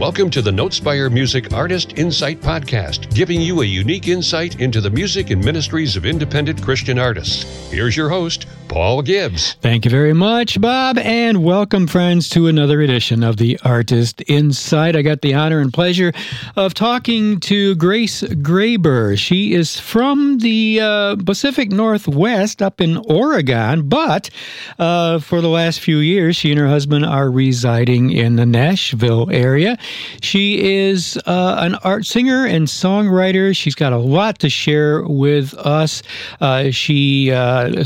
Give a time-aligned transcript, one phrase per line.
[0.00, 4.88] Welcome to the Notespire Music Artist Insight Podcast, giving you a unique insight into the
[4.88, 7.70] music and ministries of independent Christian artists.
[7.70, 9.56] Here's your host, Paul Gibbs.
[9.60, 14.94] Thank you very much, Bob, and welcome, friends, to another edition of the Artist Insight.
[14.94, 16.12] I got the honor and pleasure
[16.54, 19.18] of talking to Grace Graber.
[19.18, 24.30] She is from the uh, Pacific Northwest up in Oregon, but
[24.78, 29.28] uh, for the last few years, she and her husband are residing in the Nashville
[29.32, 29.78] area.
[30.22, 33.54] She is uh, an art singer and songwriter.
[33.56, 36.04] She's got a lot to share with us.
[36.40, 37.82] Uh, she uh,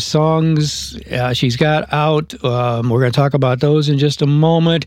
[1.11, 2.43] uh, she's got out.
[2.45, 4.87] Um, we're going to talk about those in just a moment.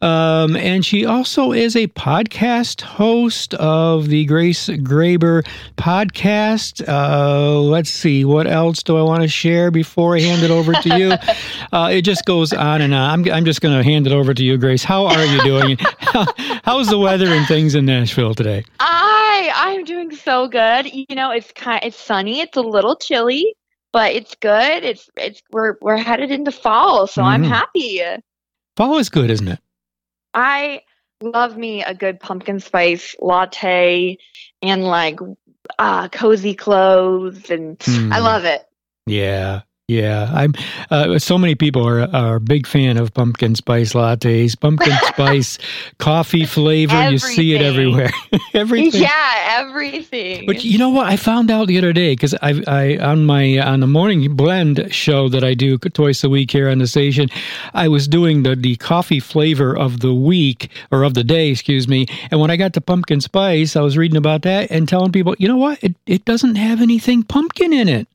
[0.00, 6.86] Um, and she also is a podcast host of the Grace Graber podcast.
[6.88, 10.72] Uh, let's see, what else do I want to share before I hand it over
[10.72, 11.14] to you?
[11.72, 13.10] Uh, it just goes on and on.
[13.10, 14.84] I'm, I'm just going to hand it over to you, Grace.
[14.84, 15.76] How are you doing?
[16.62, 18.64] how's the weather and things in Nashville today?
[18.78, 20.92] I I'm doing so good.
[20.92, 22.40] You know, it's kind it's sunny.
[22.40, 23.56] It's a little chilly
[23.94, 24.82] but it's good.
[24.82, 27.30] It's it's we're we're headed into fall, so mm-hmm.
[27.30, 28.02] I'm happy.
[28.76, 29.60] Fall is good, isn't it?
[30.34, 30.82] I
[31.22, 34.18] love me a good pumpkin spice latte
[34.60, 35.20] and like
[35.78, 38.12] uh cozy clothes and mm.
[38.12, 38.66] I love it.
[39.06, 39.62] Yeah.
[39.86, 40.54] Yeah, I'm.
[40.90, 45.58] Uh, so many people are are a big fan of pumpkin spice lattes, pumpkin spice
[45.98, 46.94] coffee flavor.
[46.94, 47.12] Everything.
[47.12, 48.10] You see it everywhere.
[48.54, 49.02] everything.
[49.02, 50.46] Yeah, everything.
[50.46, 51.06] But you know what?
[51.06, 54.88] I found out the other day because I I on my on the morning blend
[54.90, 57.28] show that I do twice a week here on the station,
[57.74, 61.86] I was doing the the coffee flavor of the week or of the day, excuse
[61.88, 62.06] me.
[62.30, 65.34] And when I got to pumpkin spice, I was reading about that and telling people,
[65.38, 65.84] you know what?
[65.84, 68.08] It it doesn't have anything pumpkin in it.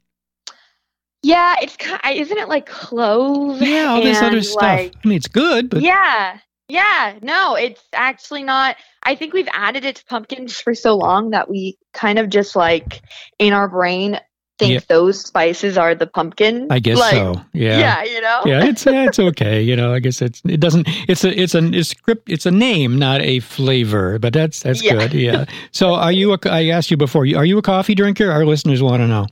[1.22, 2.02] Yeah, it's kind.
[2.16, 3.62] Isn't it like clove?
[3.62, 4.62] Yeah, all this other stuff.
[4.62, 6.40] Like, I mean, it's good, but yeah,
[6.70, 7.20] yeah.
[7.22, 8.78] No, it's actually not.
[9.04, 12.56] I think we've added it to pumpkins for so long that we kind of just
[12.56, 13.02] like
[13.38, 14.20] in our brain
[14.60, 14.80] think yeah.
[14.90, 16.68] those spices are the pumpkin.
[16.70, 17.42] I guess like, so.
[17.54, 17.80] Yeah.
[17.80, 18.42] Yeah, you know.
[18.46, 19.62] yeah, it's yeah, it's okay.
[19.62, 20.88] You know, I guess it's it doesn't.
[21.08, 22.30] It's a it's a it's script.
[22.30, 24.20] It's a name, not a flavor.
[24.20, 25.08] But that's that's yeah.
[25.08, 25.14] good.
[25.14, 25.46] Yeah.
[25.72, 26.34] So, are you?
[26.34, 27.22] A, I asked you before.
[27.22, 28.30] Are you a coffee drinker?
[28.30, 29.28] Our listeners want to know.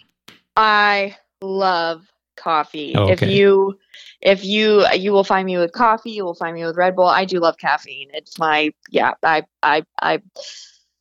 [0.55, 2.05] I love
[2.35, 2.93] coffee.
[2.95, 3.13] Oh, okay.
[3.13, 3.79] If you
[4.21, 7.07] if you you will find me with coffee, you will find me with Red Bull.
[7.07, 8.09] I do love caffeine.
[8.13, 10.21] It's my yeah, I I I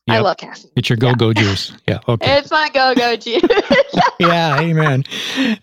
[0.07, 0.17] Yep.
[0.17, 0.71] I love caffeine.
[0.77, 1.43] It's your go-go yeah.
[1.43, 1.73] juice.
[1.89, 1.99] Yeah.
[2.09, 2.39] Okay.
[2.39, 3.43] It's my go-go juice.
[4.21, 4.61] yeah.
[4.61, 5.03] Amen.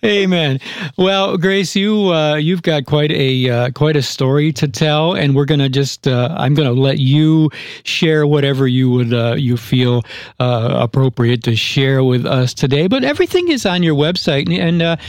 [0.03, 0.59] Amen.
[0.97, 5.35] Well, Grace, you uh, you've got quite a uh, quite a story to tell, and
[5.35, 7.49] we're gonna just uh, I'm gonna let you
[7.83, 10.03] share whatever you would uh, you feel
[10.41, 12.87] uh, appropriate to share with us today.
[12.87, 14.99] But everything is on your website, and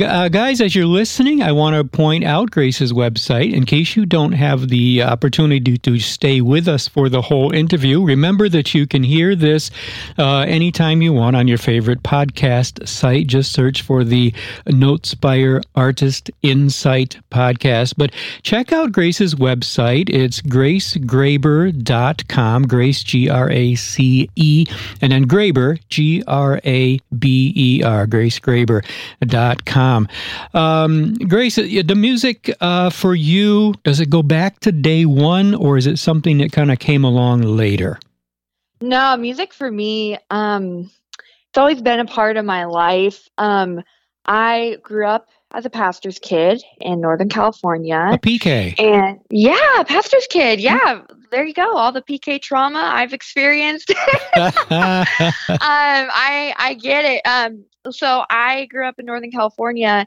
[0.00, 4.04] uh, guys, as you're listening, I want to point out Grace's website in case you
[4.04, 8.02] don't have the opportunity to stay with us for the whole interview.
[8.02, 9.70] Remember that you can hear this
[10.18, 13.28] uh, anytime you want on your favorite podcast site.
[13.28, 14.32] Just search for the
[14.66, 17.94] Notespire Artist Insight podcast.
[17.96, 18.10] But
[18.42, 20.10] check out Grace's website.
[20.10, 24.66] It's gracegraber.com, Grace, G R A C E,
[25.00, 29.75] and then Graber, G R A B E R, gracegraber.com.
[29.76, 35.54] Um, Grace, uh, the music uh, for you, does it go back to day one
[35.54, 37.98] or is it something that kind of came along later?
[38.80, 40.90] No, music for me, um,
[41.48, 43.28] it's always been a part of my life.
[43.38, 43.82] Um,
[44.26, 48.10] I grew up as a pastor's kid in Northern California.
[48.12, 48.78] A PK.
[48.78, 50.60] And yeah, pastor's kid.
[50.60, 51.00] Yeah,
[51.30, 51.76] there you go.
[51.76, 53.90] All the PK trauma I've experienced.
[54.36, 57.22] um, I I get it.
[57.26, 60.06] Um, so I grew up in Northern California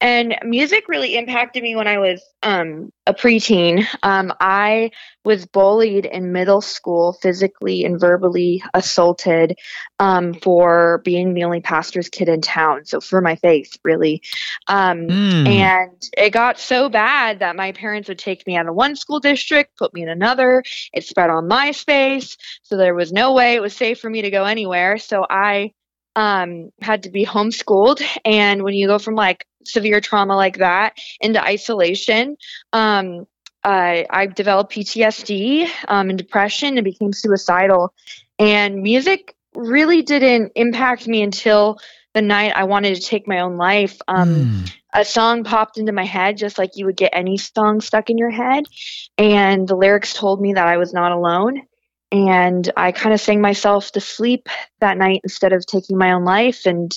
[0.00, 3.86] and music really impacted me when I was um, a preteen.
[4.02, 4.90] Um, I
[5.24, 9.58] was bullied in middle school, physically and verbally assaulted
[9.98, 12.84] um, for being the only pastor's kid in town.
[12.84, 14.22] So for my faith, really.
[14.68, 15.48] Mm.
[15.48, 19.18] And it got so bad that my parents would take me out of one school
[19.18, 20.62] district, put me in another.
[20.92, 22.36] It spread on MySpace.
[22.62, 24.98] So there was no way it was safe for me to go anywhere.
[24.98, 25.72] So I
[26.14, 28.02] um, had to be homeschooled.
[28.24, 32.36] And when you go from like severe trauma like that into isolation,
[32.72, 33.26] um,
[33.64, 37.92] I, I developed PTSD um, and depression and became suicidal.
[38.38, 41.78] And music really didn't impact me until
[42.14, 44.00] the night I wanted to take my own life.
[44.08, 44.72] Um, mm.
[44.94, 48.16] A song popped into my head just like you would get any song stuck in
[48.16, 48.64] your head.
[49.18, 51.62] And the lyrics told me that I was not alone
[52.12, 54.48] and I kind of sang myself to sleep
[54.80, 56.96] that night instead of taking my own life and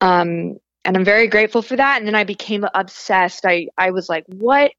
[0.00, 4.08] um and I'm very grateful for that and then I became obsessed I I was
[4.08, 4.72] like what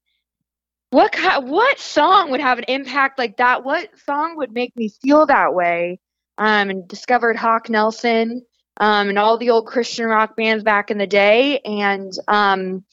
[0.92, 3.64] what kind, what song would have an impact like that?
[3.64, 6.00] What song would make me feel that way?
[6.36, 8.42] Um, and discovered Hawk Nelson
[8.76, 12.84] um, and all the old Christian rock bands back in the day, and um,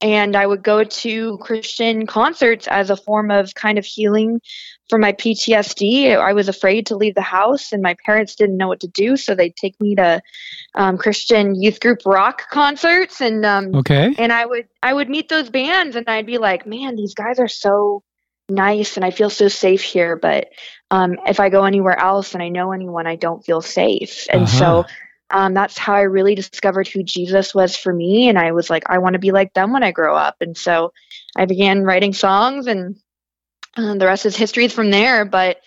[0.00, 4.40] and I would go to Christian concerts as a form of kind of healing
[4.88, 6.16] for my PTSD.
[6.16, 9.16] I was afraid to leave the house, and my parents didn't know what to do,
[9.16, 10.22] so they'd take me to
[10.74, 15.28] um, Christian youth group rock concerts, and um, okay, and I would I would meet
[15.28, 18.02] those bands, and I'd be like, man, these guys are so
[18.48, 20.16] nice, and I feel so safe here.
[20.16, 20.48] But
[20.90, 24.42] um, if I go anywhere else and I know anyone, I don't feel safe, and
[24.42, 24.58] uh-huh.
[24.58, 24.84] so
[25.30, 28.28] um, that's how I really discovered who Jesus was for me.
[28.28, 30.36] And I was like, I want to be like them when I grow up.
[30.40, 30.92] And so
[31.34, 32.96] I began writing songs, and
[33.76, 35.24] um, the rest is history from there.
[35.24, 35.60] But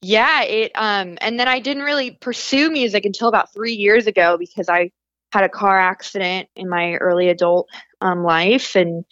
[0.00, 4.36] yeah, it, um, and then I didn't really pursue music until about three years ago
[4.38, 4.90] because I
[5.32, 7.68] had a car accident in my early adult
[8.00, 9.04] um, life and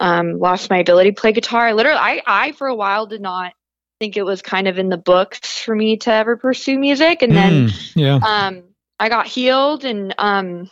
[0.00, 1.72] um, lost my ability to play guitar.
[1.74, 3.52] Literally, I, I for a while did not
[4.00, 7.32] think it was kind of in the books for me to ever pursue music, and
[7.32, 8.16] then mm, yeah.
[8.16, 8.64] um,
[8.98, 10.70] I got healed and um,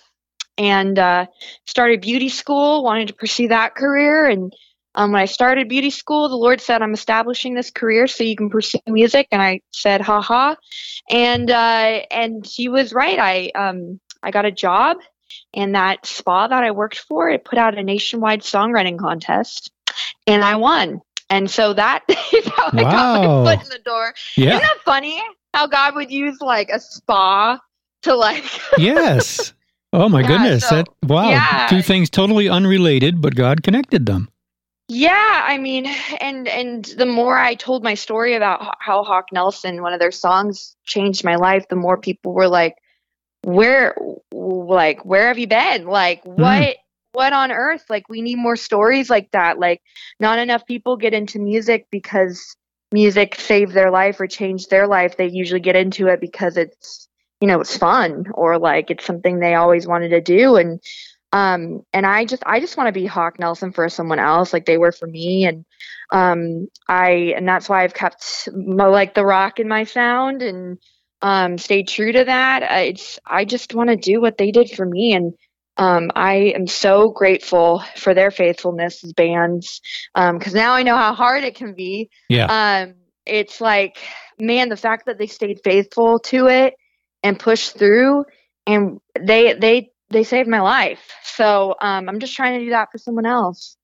[0.56, 1.26] and uh,
[1.66, 2.82] started beauty school.
[2.82, 4.52] Wanted to pursue that career, and
[4.96, 8.36] um, when I started beauty school, the Lord said, "I'm establishing this career so you
[8.36, 10.56] can pursue music." And I said, "Ha ha,"
[11.10, 13.18] and uh, and He was right.
[13.18, 14.98] I um, I got a job,
[15.54, 19.70] and that spa that I worked for, it put out a nationwide songwriting contest,
[20.26, 21.00] and I won.
[21.28, 22.72] And so that is how wow.
[22.72, 24.14] I got my foot in the door.
[24.36, 24.50] Yeah.
[24.50, 25.22] Isn't that funny?
[25.52, 27.58] How God would use like a spa
[28.06, 28.44] to like
[28.78, 29.52] yes
[29.92, 31.66] oh my yeah, goodness so, that wow yeah.
[31.68, 34.28] two things totally unrelated but god connected them
[34.88, 35.86] yeah i mean
[36.20, 40.12] and and the more i told my story about how hawk nelson one of their
[40.12, 42.76] songs changed my life the more people were like
[43.42, 43.96] where
[44.32, 46.40] like where have you been like hmm.
[46.40, 46.74] what mm.
[47.12, 49.82] what on earth like we need more stories like that like
[50.20, 52.56] not enough people get into music because
[52.92, 57.08] music saved their life or changed their life they usually get into it because it's
[57.40, 60.80] you know it's fun or like it's something they always wanted to do and
[61.32, 64.66] um and i just i just want to be hawk nelson for someone else like
[64.66, 65.64] they were for me and
[66.12, 70.78] um i and that's why i've kept my, like the rock in my sound and
[71.22, 74.86] um stayed true to that it's i just want to do what they did for
[74.86, 75.34] me and
[75.78, 79.80] um, I am so grateful for their faithfulness as bands
[80.14, 82.08] because um, now I know how hard it can be.
[82.28, 82.46] Yeah.
[82.46, 82.94] Um,
[83.26, 83.98] it's like,
[84.38, 86.74] man, the fact that they stayed faithful to it
[87.22, 88.24] and pushed through
[88.66, 92.90] and they they they saved my life so um, i'm just trying to do that
[92.90, 93.76] for someone else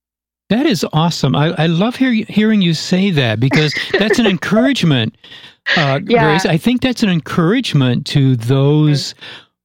[0.48, 5.16] that is awesome i, I love hear, hearing you say that because that's an encouragement
[5.76, 6.24] uh, yeah.
[6.24, 9.14] grace i think that's an encouragement to those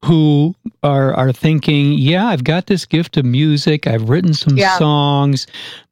[0.06, 3.88] who are are thinking, yeah, I've got this gift of music.
[3.88, 4.78] I've written some yeah.
[4.78, 5.48] songs,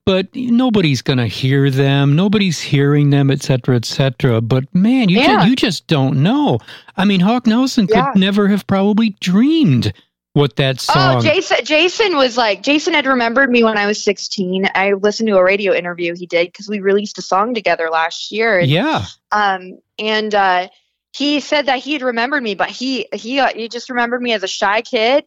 [0.06, 2.16] but nobody's going to hear them.
[2.16, 4.42] Nobody's hearing them, etc., etc.
[4.42, 5.28] But man, you yeah.
[5.28, 6.60] just, you just don't know.
[6.98, 8.14] I mean, Hawk Nelson could yeah.
[8.16, 9.92] never have probably dreamed
[10.36, 11.18] what that oh, song.
[11.18, 11.58] Oh, Jason!
[11.64, 14.70] Jason was like, Jason had remembered me when I was 16.
[14.76, 18.34] I listened to a radio interview he did because we released a song together last
[18.34, 18.60] year.
[18.60, 19.06] And, yeah.
[19.32, 20.68] Um, and uh,
[21.14, 24.34] he said that he had remembered me, but he he uh, he just remembered me
[24.34, 25.24] as a shy kid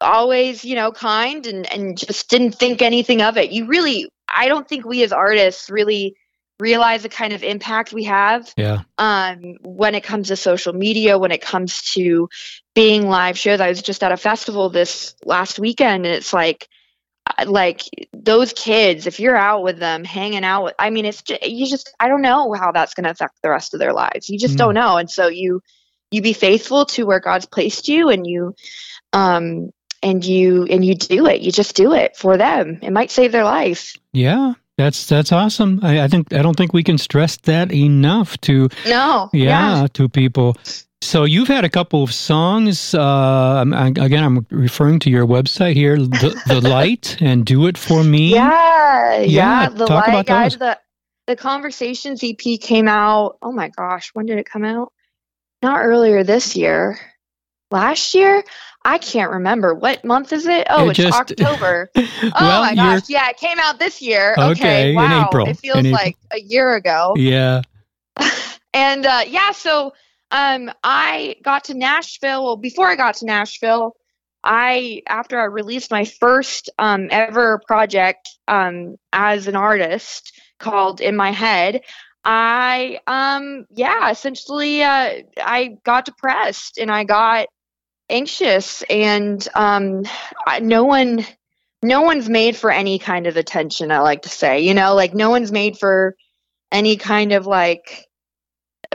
[0.00, 3.50] always, you know, kind and, and just didn't think anything of it.
[3.50, 6.16] You really, I don't think we as artists really
[6.58, 8.82] realize the kind of impact we have yeah.
[8.98, 12.28] um, when it comes to social media, when it comes to
[12.74, 13.60] being live shows.
[13.60, 16.68] I was just at a festival this last weekend and it's like,
[17.38, 17.82] uh, like
[18.12, 21.66] those kids, if you're out with them, hanging out with, I mean, it's just, you
[21.66, 24.28] just, I don't know how that's going to affect the rest of their lives.
[24.28, 24.58] You just mm.
[24.58, 24.96] don't know.
[24.96, 25.60] And so you,
[26.10, 28.54] you be faithful to where God's placed you and you,
[29.12, 29.70] um,
[30.02, 33.32] and you and you do it you just do it for them it might save
[33.32, 37.36] their life yeah that's that's awesome I, I think i don't think we can stress
[37.38, 39.86] that enough to no yeah, yeah.
[39.94, 40.56] to people
[41.02, 42.94] so you've had a couple of songs.
[42.94, 43.64] Uh,
[43.96, 48.32] again, I'm referring to your website here, the, the light and do it for me.
[48.32, 49.20] Yeah, yeah.
[49.20, 50.58] yeah the talk light, about those.
[50.58, 50.78] the
[51.26, 53.38] the conversations EP came out.
[53.42, 54.92] Oh my gosh, when did it come out?
[55.62, 56.98] Not earlier this year.
[57.70, 58.42] Last year.
[58.86, 59.74] I can't remember.
[59.74, 60.68] What month is it?
[60.70, 61.90] Oh, it it's just, October.
[61.96, 63.08] oh well, my gosh.
[63.08, 64.36] Yeah, it came out this year.
[64.38, 64.50] Okay.
[64.50, 65.04] okay wow.
[65.04, 65.48] In April.
[65.48, 67.14] It feels like a year ago.
[67.16, 67.62] Yeah.
[68.72, 69.92] and uh, yeah, so
[70.30, 72.44] um, I got to Nashville.
[72.44, 73.96] Well, before I got to Nashville,
[74.44, 81.16] I after I released my first um, ever project um, as an artist called In
[81.16, 81.80] My Head,
[82.24, 87.48] I um yeah, essentially uh, I got depressed and I got
[88.08, 90.04] anxious and um,
[90.60, 91.26] no one
[91.82, 94.60] no one's made for any kind of attention, I like to say.
[94.60, 96.16] You know, like no one's made for
[96.72, 98.06] any kind of like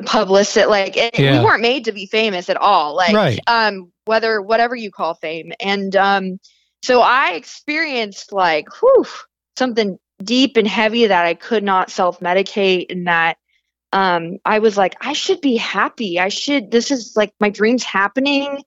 [0.06, 1.39] publicity like it, yeah.
[1.39, 3.39] we weren't made to be famous at all like right.
[3.48, 6.39] um whether whatever you call fame and um
[6.82, 9.06] so i experienced like whew,
[9.58, 13.38] something deep and heavy that i could not self-medicate and that
[13.93, 16.19] um i was like i should be happy.
[16.19, 18.63] I should this is like my dreams happening.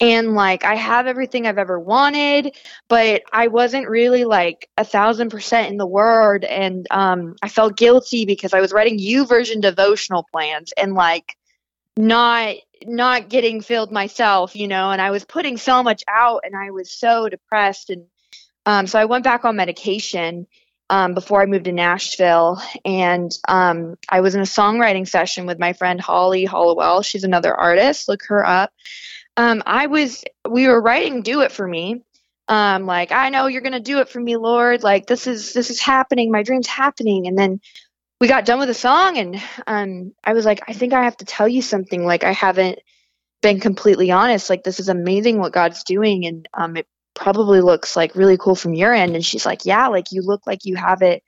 [0.00, 2.56] And like I have everything I've ever wanted,
[2.88, 7.76] but I wasn't really like a thousand percent in the word, and um, I felt
[7.76, 11.36] guilty because I was writing YouVersion devotional plans and like
[11.96, 16.56] not not getting filled myself, you know, and I was putting so much out, and
[16.56, 18.06] I was so depressed, and
[18.66, 20.48] um, so I went back on medication.
[20.90, 22.60] Um, before I moved to Nashville.
[22.84, 27.02] And um, I was in a songwriting session with my friend Holly Hollowell.
[27.02, 28.06] She's another artist.
[28.06, 28.70] Look her up
[29.36, 32.02] um, I was, we were writing "Do It for Me."
[32.46, 34.82] Um, like I know you're gonna do it for me, Lord.
[34.82, 36.30] Like this is this is happening.
[36.30, 37.26] My dream's happening.
[37.26, 37.60] And then
[38.20, 41.16] we got done with the song, and um, I was like, I think I have
[41.18, 42.04] to tell you something.
[42.04, 42.78] Like I haven't
[43.42, 44.50] been completely honest.
[44.50, 48.54] Like this is amazing what God's doing, and um, it probably looks like really cool
[48.54, 49.14] from your end.
[49.14, 51.22] And she's like, Yeah, like you look like you have it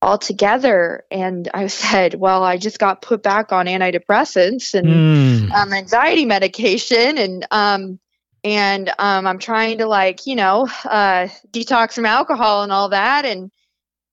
[0.00, 1.04] all together.
[1.10, 5.52] And I said, Well, I just got put back on antidepressants and mm.
[5.52, 7.18] um, anxiety medication.
[7.18, 7.98] And, um,
[8.44, 13.24] and um, I'm trying to like, you know, uh, detox from alcohol and all that.
[13.24, 13.50] And,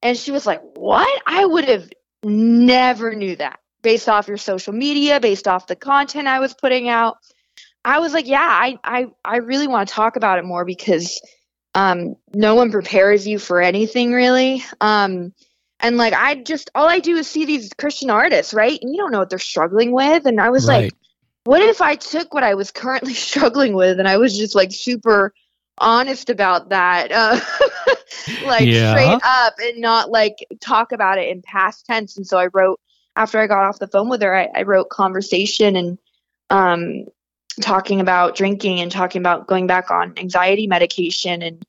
[0.01, 1.22] and she was like, What?
[1.25, 1.89] I would have
[2.24, 6.89] never knew that based off your social media, based off the content I was putting
[6.89, 7.18] out.
[7.86, 11.21] I was like, yeah, I, I, I really want to talk about it more because
[11.75, 14.63] um, no one prepares you for anything really.
[14.81, 15.33] Um,
[15.79, 18.77] and like I just all I do is see these Christian artists, right?
[18.81, 20.25] And you don't know what they're struggling with.
[20.25, 20.83] And I was right.
[20.83, 20.93] like,
[21.45, 24.71] what if I took what I was currently struggling with and I was just like
[24.71, 25.33] super
[25.77, 27.39] honest about that, uh,
[28.45, 28.91] like yeah.
[28.91, 32.17] straight up, and not like talk about it in past tense.
[32.17, 32.79] And so I wrote
[33.15, 35.98] after I got off the phone with her, I, I wrote conversation and
[36.50, 37.05] um,
[37.62, 41.63] talking about drinking and talking about going back on anxiety medication and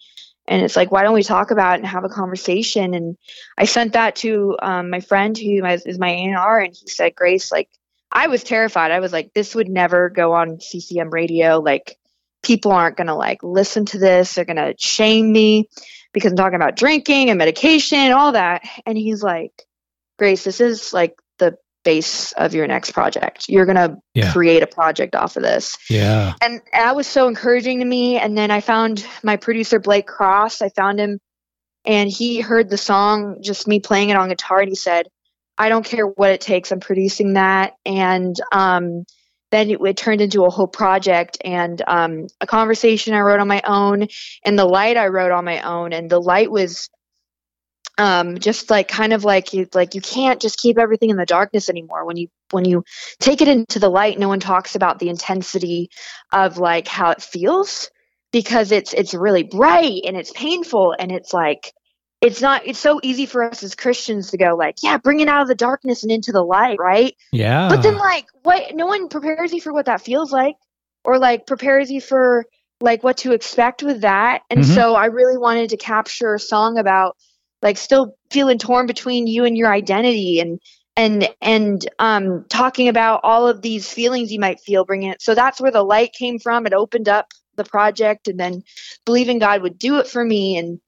[0.47, 2.95] and it's like why don't we talk about it and have a conversation?
[2.95, 3.17] And
[3.59, 7.69] i sent that to um, my friend who is my A&R he said grace like
[8.13, 8.91] i was terrified.
[8.91, 11.59] I was like this would never go on ccm radio.
[11.61, 11.97] Like
[12.43, 14.35] people aren't going to like listen to this.
[14.35, 15.69] They're going to shame me
[16.13, 18.63] because i'm talking about drinking and medication and all that.
[18.87, 19.53] And he's like
[20.19, 21.17] grace this is like
[21.85, 23.47] base of your next project.
[23.49, 24.33] You're going to yeah.
[24.33, 25.79] create a project off of this.
[25.89, 26.35] Yeah.
[26.43, 28.19] And that was so encouraging to me.
[28.19, 30.63] And then I found my producer, Blake Cross.
[30.63, 31.21] I found him
[31.85, 34.61] and he heard the song, just me playing it on guitar.
[34.61, 35.07] And he said,
[35.57, 36.71] I don't care what it takes.
[36.73, 37.75] I'm producing that.
[37.85, 39.05] And, um,
[39.51, 43.49] then it, it, turned into a whole project and um, a conversation I wrote on
[43.49, 44.07] my own,
[44.45, 45.93] and the light I wrote on my own.
[45.93, 46.89] And the light was
[47.99, 51.27] um, just like kind of like you like you can't just keep everything in the
[51.27, 52.05] darkness anymore.
[52.05, 52.85] When you when you
[53.19, 55.91] take it into the light no one talks about the intensity
[56.33, 57.91] of like how it feels
[58.33, 61.73] because it's it's really bright and it's painful and it's like
[62.21, 65.29] it's not it's so easy for us as christians to go like yeah bring it
[65.29, 67.17] out of the darkness and into the light right?
[67.33, 67.69] Yeah.
[67.69, 70.57] But then like what no one prepares you for what that feels like
[71.05, 72.45] or like prepares you for
[72.81, 74.43] like what to expect with that.
[74.51, 74.75] And mm-hmm.
[74.75, 77.17] so i really wanted to capture a song about
[77.63, 80.61] like still feeling torn between you and your identity and
[80.97, 85.23] and and um talking about all of these feelings you might feel bringing it.
[85.23, 86.67] So that's where the light came from.
[86.67, 88.63] It opened up the project and then
[89.05, 90.81] believing god would do it for me and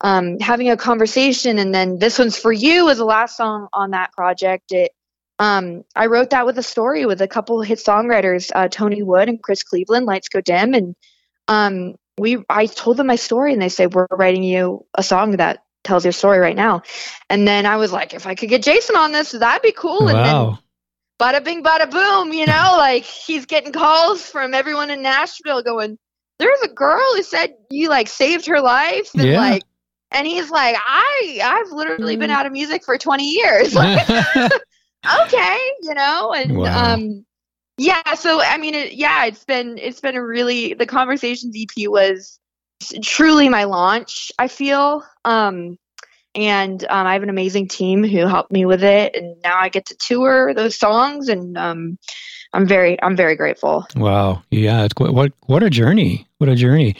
[0.00, 1.58] um having a conversation.
[1.58, 4.72] And then this one's for you was the last song on that project.
[4.72, 4.92] It
[5.38, 9.28] um i wrote that with a story with a couple hit songwriters uh, tony wood
[9.28, 10.74] and chris cleveland lights go dim.
[10.74, 10.94] And
[11.48, 15.32] um we i told them my story and they say we're writing you a song
[15.32, 16.82] that tells your story right now.
[17.28, 20.04] And then I was like, if I could get Jason on this, that'd be cool.
[20.04, 20.08] Wow.
[20.08, 20.58] And then
[21.18, 25.98] bada bing, bada boom, you know, like he's getting calls from everyone in Nashville going,
[26.38, 29.10] there's a girl who said you like saved her life.
[29.14, 29.40] And yeah.
[29.40, 29.62] like,
[30.10, 32.34] and he's like, I, I've literally been mm.
[32.34, 33.74] out of music for 20 years.
[33.78, 34.08] Like,
[35.22, 36.94] okay, you know, and, wow.
[36.94, 37.24] um,
[37.78, 41.88] yeah, so I mean, it, yeah, it's been it's been a really the conversations EP
[41.88, 42.40] was
[43.02, 45.04] truly my launch, I feel.
[45.24, 45.78] Um,
[46.34, 49.68] and um, I have an amazing team who helped me with it, and now I
[49.68, 51.98] get to tour those songs, and um,
[52.52, 53.86] I'm very, I'm very grateful.
[53.96, 56.28] Wow, yeah, it's, what what a journey!
[56.38, 56.96] What a journey!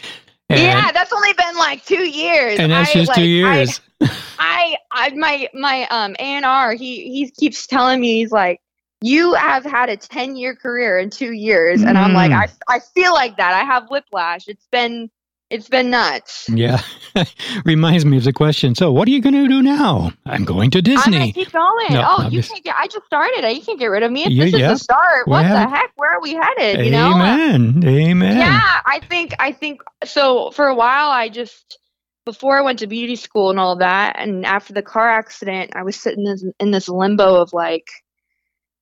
[0.49, 3.81] And, yeah, that's only been like two years, and that's I, just like, two years.
[4.01, 4.09] I,
[4.39, 8.59] I, I, my my um A&R, he he keeps telling me he's like,
[9.01, 12.03] you have had a 10 year career in two years, and mm.
[12.03, 12.49] I'm like, mm.
[12.67, 13.53] I I feel like that.
[13.53, 14.47] I have whiplash.
[14.47, 15.09] It's been
[15.49, 16.47] it's been nuts.
[16.49, 16.81] Yeah.
[17.65, 18.75] Reminds me of the question.
[18.75, 20.11] So, what are you going to do now?
[20.25, 21.01] I'm going to Disney.
[21.03, 21.87] I'm going to keep going.
[21.93, 23.49] No, oh, you just, can't get, I just started.
[23.51, 24.25] You can't get rid of me.
[24.25, 25.91] If this yeah, is the start, what the heck?
[25.95, 26.85] Where are we headed?
[26.85, 27.13] You know?
[27.13, 27.83] Amen.
[27.83, 28.37] Amen.
[28.37, 31.79] Yeah, I think, I think, so for a while, I just,
[32.25, 35.81] before I went to beauty school and all that, and after the car accident, I
[35.81, 37.87] was sitting in this, in this limbo of like,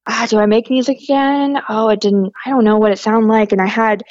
[0.06, 1.62] ah, do I make music again?
[1.70, 3.54] Oh, it didn't, I don't know what it sounded like.
[3.54, 4.04] And I had,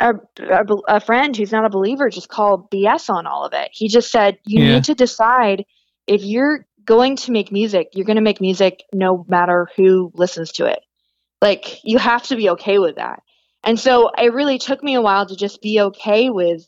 [0.00, 3.68] a, a, a, friend who's not a believer just called BS on all of it.
[3.72, 4.74] He just said, you yeah.
[4.74, 5.64] need to decide
[6.06, 10.52] if you're going to make music, you're going to make music no matter who listens
[10.52, 10.80] to it.
[11.42, 13.22] Like, you have to be okay with that.
[13.62, 16.66] And so it really took me a while to just be okay with,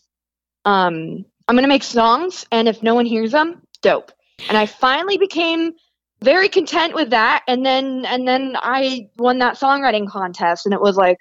[0.65, 4.12] um, I'm going to make songs, and if no one hears them, dope.
[4.49, 5.73] And I finally became
[6.21, 7.43] very content with that.
[7.49, 11.19] And then, and then I won that songwriting contest, and it was like,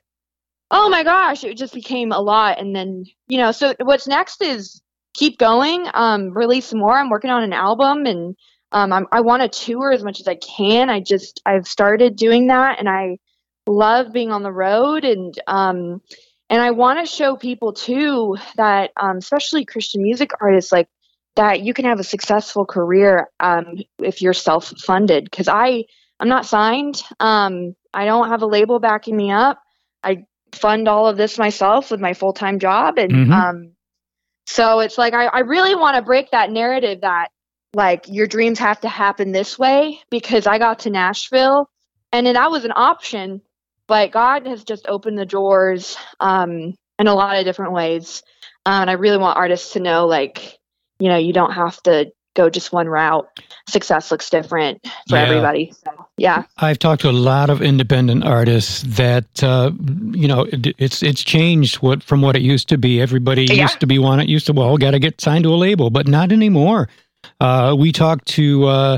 [0.71, 2.59] oh my gosh, it just became a lot.
[2.59, 4.81] And then, you know, so what's next is
[5.13, 6.97] keep going, um, release more.
[6.97, 8.35] I'm working on an album and
[8.71, 10.89] um, I'm, I want to tour as much as I can.
[10.89, 13.17] I just, I've started doing that and I
[13.67, 16.01] love being on the road and, um,
[16.49, 20.87] and I want to show people too that, um, especially Christian music artists, like
[21.35, 25.25] that you can have a successful career um, if you're self-funded.
[25.25, 25.83] Because I,
[26.19, 27.03] I'm not signed.
[27.19, 29.61] Um, I don't have a label backing me up.
[30.03, 32.97] I fund all of this myself with my full time job.
[32.97, 33.31] And mm-hmm.
[33.31, 33.71] um,
[34.45, 37.29] so it's like, I, I really want to break that narrative that
[37.73, 41.69] like your dreams have to happen this way because I got to Nashville
[42.11, 43.41] and that was an option,
[43.87, 48.23] but God has just opened the doors um, in a lot of different ways.
[48.65, 50.57] Um, and I really want artists to know, like,
[50.99, 53.27] you know, you don't have to go just one route.
[53.67, 55.23] Success looks different for yeah.
[55.23, 55.73] everybody.
[55.83, 56.43] So, yeah.
[56.57, 59.71] I've talked to a lot of independent artists that uh,
[60.11, 63.01] you know it, it's it's changed what from what it used to be.
[63.01, 63.63] Everybody yeah.
[63.63, 64.19] used to be one.
[64.19, 66.89] It used to well, got to get signed to a label, but not anymore.
[67.39, 68.65] Uh, we talked to.
[68.65, 68.97] Uh,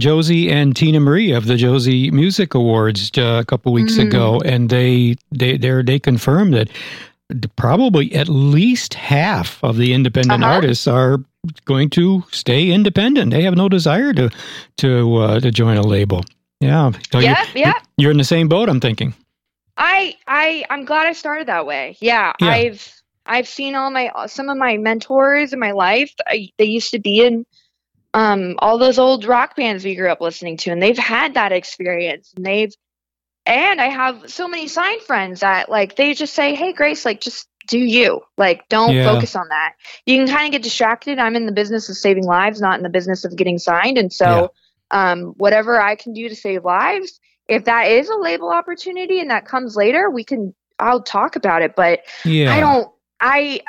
[0.00, 4.08] Josie and Tina Marie of the Josie Music Awards uh, a couple weeks mm.
[4.08, 6.68] ago, and they they they confirmed that
[7.56, 10.52] probably at least half of the independent uh-huh.
[10.52, 11.20] artists are
[11.64, 13.30] going to stay independent.
[13.30, 14.30] They have no desire to
[14.78, 16.24] to uh, to join a label.
[16.60, 16.92] Yeah.
[17.12, 17.44] So yeah.
[17.54, 17.74] You're, yeah.
[17.96, 18.68] You're in the same boat.
[18.68, 19.14] I'm thinking.
[19.76, 21.96] I I I'm glad I started that way.
[22.00, 22.32] Yeah.
[22.40, 22.48] yeah.
[22.48, 26.14] I've I've seen all my some of my mentors in my life.
[26.26, 27.46] I, they used to be in
[28.12, 31.52] um, all those old rock bands we grew up listening to, and they've had that
[31.52, 32.72] experience, and they've
[33.46, 37.20] and I have so many sign friends that like they just say, "Hey, Grace, like
[37.20, 38.20] just do you.
[38.36, 39.04] Like, don't yeah.
[39.04, 39.74] focus on that.
[40.06, 41.18] You can kind of get distracted.
[41.18, 43.98] I'm in the business of saving lives, not in the business of getting signed.
[43.98, 44.52] And so,
[44.92, 45.12] yeah.
[45.12, 49.30] um, whatever I can do to save lives, if that is a label opportunity and
[49.30, 51.76] that comes later, we can, I'll talk about it.
[51.76, 52.54] But yeah.
[52.54, 53.60] I don't, I,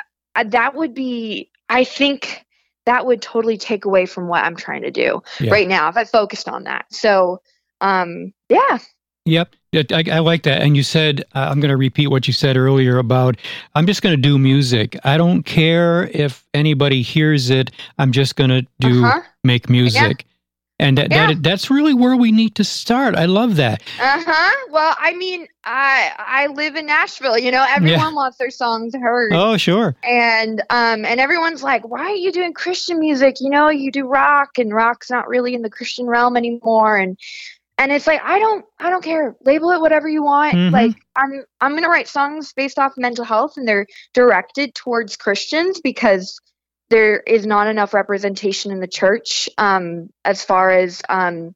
[0.44, 2.44] that would be, I think
[2.84, 6.04] that would totally take away from what I'm trying to do right now if I
[6.04, 6.86] focused on that.
[6.90, 7.42] So,
[7.80, 8.78] um, yeah.
[9.24, 9.56] Yep.
[9.76, 10.62] I, I, like that.
[10.62, 13.36] And you said, uh, I'm going to repeat what you said earlier about,
[13.74, 14.96] I'm just going to do music.
[15.04, 17.70] I don't care if anybody hears it.
[17.98, 19.22] I'm just going to do, uh-huh.
[19.44, 20.24] make music.
[20.26, 20.32] Yeah.
[20.78, 21.28] And that, yeah.
[21.28, 23.16] that that's really where we need to start.
[23.16, 23.82] I love that.
[23.98, 24.66] Uh huh.
[24.70, 27.38] Well, I mean, I I live in Nashville.
[27.38, 28.12] You know, everyone yeah.
[28.12, 29.32] wants their songs heard.
[29.32, 29.96] Oh, sure.
[30.02, 33.36] And um, and everyone's like, "Why are you doing Christian music?
[33.40, 37.16] You know, you do rock, and rock's not really in the Christian realm anymore." And
[37.78, 40.72] and it's like i don't i don't care label it whatever you want mm-hmm.
[40.72, 45.80] like i'm i'm gonna write songs based off mental health and they're directed towards christians
[45.80, 46.40] because
[46.88, 51.54] there is not enough representation in the church um as far as um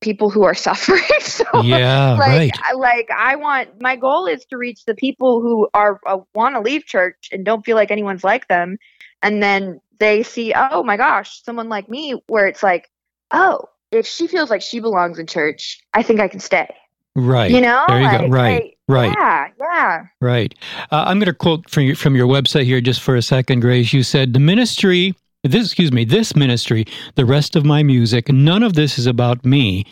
[0.00, 2.76] people who are suffering so yeah like right.
[2.76, 6.60] like i want my goal is to reach the people who are uh, want to
[6.60, 8.78] leave church and don't feel like anyone's like them
[9.22, 12.90] and then they see oh my gosh someone like me where it's like
[13.30, 13.60] oh
[13.92, 16.74] if she feels like she belongs in church, I think I can stay.
[17.14, 17.50] Right.
[17.50, 17.84] You know?
[17.88, 18.26] There you like, go.
[18.28, 18.76] Right.
[18.88, 19.14] I, right.
[19.18, 19.48] Yeah.
[19.60, 20.06] Yeah.
[20.20, 20.54] Right.
[20.90, 23.60] Uh, I'm going to quote from your, from your website here just for a second,
[23.60, 23.92] Grace.
[23.92, 28.62] You said, The ministry this excuse me this ministry the rest of my music none
[28.62, 29.84] of this is about me.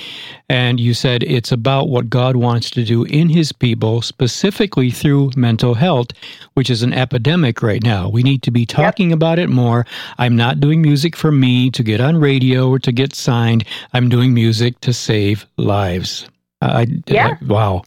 [0.48, 5.32] And you said it's about what god wants to do in his people specifically through
[5.36, 6.08] mental health
[6.54, 8.08] which is an epidemic right now.
[8.08, 9.16] We need to be talking yep.
[9.16, 9.86] about it more.
[10.18, 13.64] I'm not doing music for me to get on radio or to get signed.
[13.92, 16.28] I'm doing music to save lives.
[16.62, 17.36] I, yeah.
[17.40, 17.82] I, wow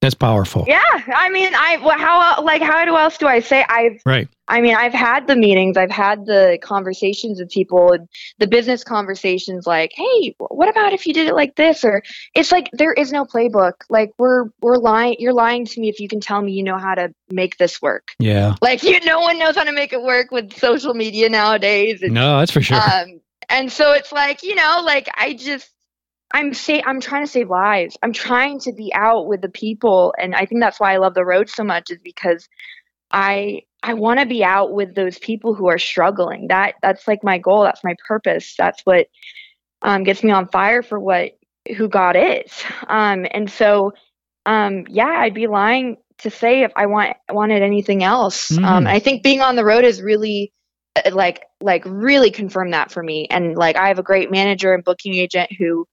[0.00, 0.64] That's powerful.
[0.66, 0.80] Yeah,
[1.14, 4.28] I mean, I well, how like how else do I say I've right?
[4.48, 8.08] I mean, I've had the meetings, I've had the conversations with people, and
[8.38, 9.66] the business conversations.
[9.66, 11.84] Like, hey, what about if you did it like this?
[11.84, 12.02] Or
[12.34, 13.74] it's like there is no playbook.
[13.90, 15.16] Like we're we're lying.
[15.18, 17.82] You're lying to me if you can tell me you know how to make this
[17.82, 18.12] work.
[18.18, 18.54] Yeah.
[18.62, 22.00] Like you, no one knows how to make it work with social media nowadays.
[22.00, 22.78] And, no, that's for sure.
[22.78, 25.70] Um, and so it's like you know, like I just
[26.32, 27.96] I'm say I'm trying to save lives.
[28.02, 31.14] I'm trying to be out with the people and I think that's why I love
[31.14, 32.48] the road so much is because
[33.10, 36.48] I I want to be out with those people who are struggling.
[36.48, 38.54] That that's like my goal, that's my purpose.
[38.56, 39.06] That's what
[39.82, 41.32] um, gets me on fire for what
[41.76, 42.52] who God is.
[42.86, 43.92] Um, and so
[44.46, 48.50] um, yeah, I'd be lying to say if I want wanted anything else.
[48.50, 48.64] Mm.
[48.64, 50.52] Um, I think being on the road is really
[51.12, 53.26] like like really confirmed that for me.
[53.30, 55.86] And like I have a great manager and booking agent who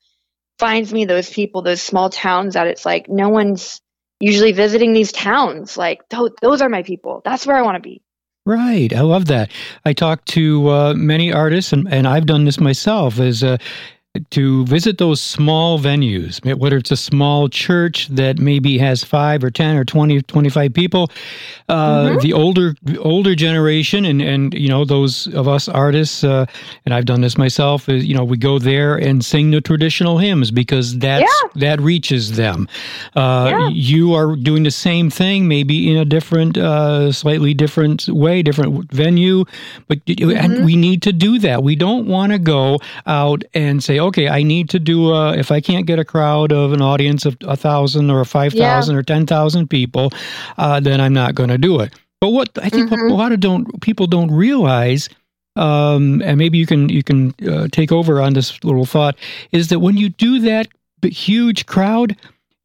[0.59, 3.79] finds me those people, those small towns that it's like no one's
[4.19, 5.77] usually visiting these towns.
[5.77, 7.21] Like those are my people.
[7.23, 8.01] That's where I want to be.
[8.45, 8.93] Right.
[8.93, 9.51] I love that.
[9.83, 13.19] I talk to uh, many artists, and, and I've done this myself.
[13.19, 13.57] Is uh,
[14.31, 19.49] to visit those small venues, whether it's a small church that maybe has five or
[19.49, 21.11] 10 or 20, 25 people,
[21.69, 22.19] uh, mm-hmm.
[22.19, 26.45] the older older generation and, and, you know, those of us artists, uh,
[26.85, 30.17] and I've done this myself, is, you know, we go there and sing the traditional
[30.17, 31.49] hymns because that's, yeah.
[31.55, 32.67] that reaches them.
[33.15, 33.69] Uh, yeah.
[33.69, 38.91] You are doing the same thing, maybe in a different, uh, slightly different way, different
[38.91, 39.45] venue,
[39.87, 40.31] but mm-hmm.
[40.31, 41.63] and we need to do that.
[41.63, 45.51] We don't want to go out and say, okay, I need to do a, if
[45.51, 48.99] I can't get a crowd of an audience of a thousand or five thousand yeah.
[48.99, 50.11] or ten thousand people,
[50.57, 51.93] uh, then I'm not going to do it.
[52.19, 53.11] But what I think mm-hmm.
[53.11, 55.09] a lot of don't people don't realize,
[55.55, 59.15] um, and maybe you can you can uh, take over on this little thought,
[59.51, 60.67] is that when you do that
[61.03, 62.15] huge crowd,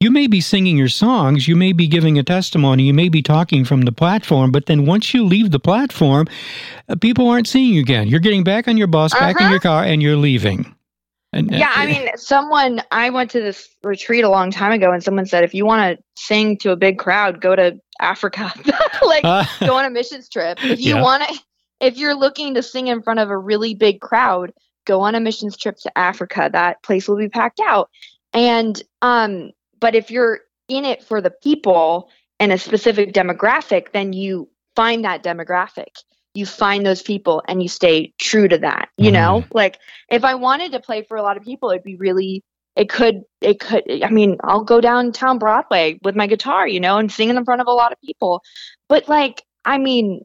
[0.00, 3.22] you may be singing your songs, you may be giving a testimony, you may be
[3.22, 6.26] talking from the platform, but then once you leave the platform,
[6.88, 8.09] uh, people aren't seeing you again.
[8.09, 9.24] You're getting back on your bus, uh-huh.
[9.24, 9.50] back in uh-huh.
[9.52, 10.74] your car, and you're leaving.
[11.32, 15.02] And, yeah, I mean, someone I went to this retreat a long time ago, and
[15.02, 18.52] someone said, if you want to sing to a big crowd, go to Africa,
[19.02, 20.62] like uh, go on a missions trip.
[20.62, 21.02] If you yeah.
[21.02, 21.40] want to,
[21.80, 24.52] if you're looking to sing in front of a really big crowd,
[24.84, 26.50] go on a missions trip to Africa.
[26.52, 27.88] That place will be packed out.
[28.34, 34.12] And um, but if you're in it for the people and a specific demographic, then
[34.12, 36.02] you find that demographic
[36.34, 39.14] you find those people and you stay true to that you mm.
[39.14, 42.42] know like if i wanted to play for a lot of people it'd be really
[42.76, 46.98] it could it could i mean i'll go downtown broadway with my guitar you know
[46.98, 48.42] and sing in front of a lot of people
[48.88, 50.20] but like i mean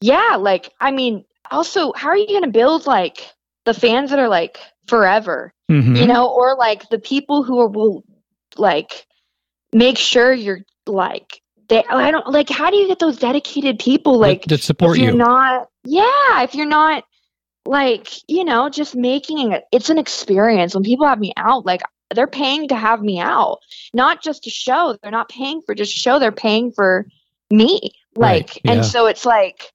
[0.00, 3.30] yeah like i mean also how are you going to build like
[3.64, 5.96] the fans that are like forever mm-hmm.
[5.96, 8.04] you know or like the people who are, will
[8.56, 9.06] like
[9.72, 13.78] make sure you're like they oh, I don't like how do you get those dedicated
[13.78, 15.18] people like that, that support if you're you?
[15.18, 17.04] Not yeah, if you're not
[17.66, 21.82] like you know just making it it's an experience when people have me out like
[22.14, 23.58] they're paying to have me out
[23.92, 27.06] not just to show they're not paying for just show they're paying for
[27.50, 28.72] me like right, yeah.
[28.72, 29.72] and so it's like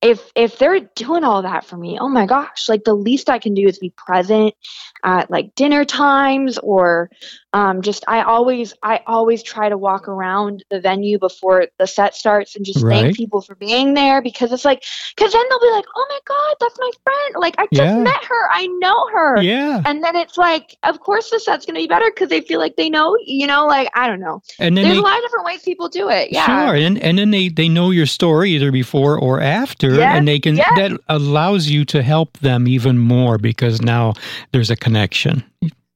[0.00, 3.38] if if they're doing all that for me oh my gosh like the least i
[3.38, 4.54] can do is be present
[5.02, 7.10] at like dinner times or
[7.54, 12.14] um, just i always i always try to walk around the venue before the set
[12.14, 13.00] starts and just right.
[13.00, 14.84] thank people for being there because it's like
[15.16, 17.34] because then they'll be like oh my god that's my friend.
[17.36, 17.98] Like i just yeah.
[17.98, 18.50] met her.
[18.50, 19.40] I know her.
[19.42, 19.82] Yeah.
[19.86, 22.58] And then it's like of course the set's going to be better because they feel
[22.58, 24.42] like they know you know like i don't know.
[24.58, 26.32] And then there's they, a lot of different ways people do it.
[26.32, 26.46] Yeah.
[26.46, 26.74] Sure.
[26.74, 30.40] And, and then they they know your story either before or after yes, and they
[30.40, 30.72] can yes.
[30.76, 34.14] that allows you to help them even more because now
[34.50, 35.44] there's a connection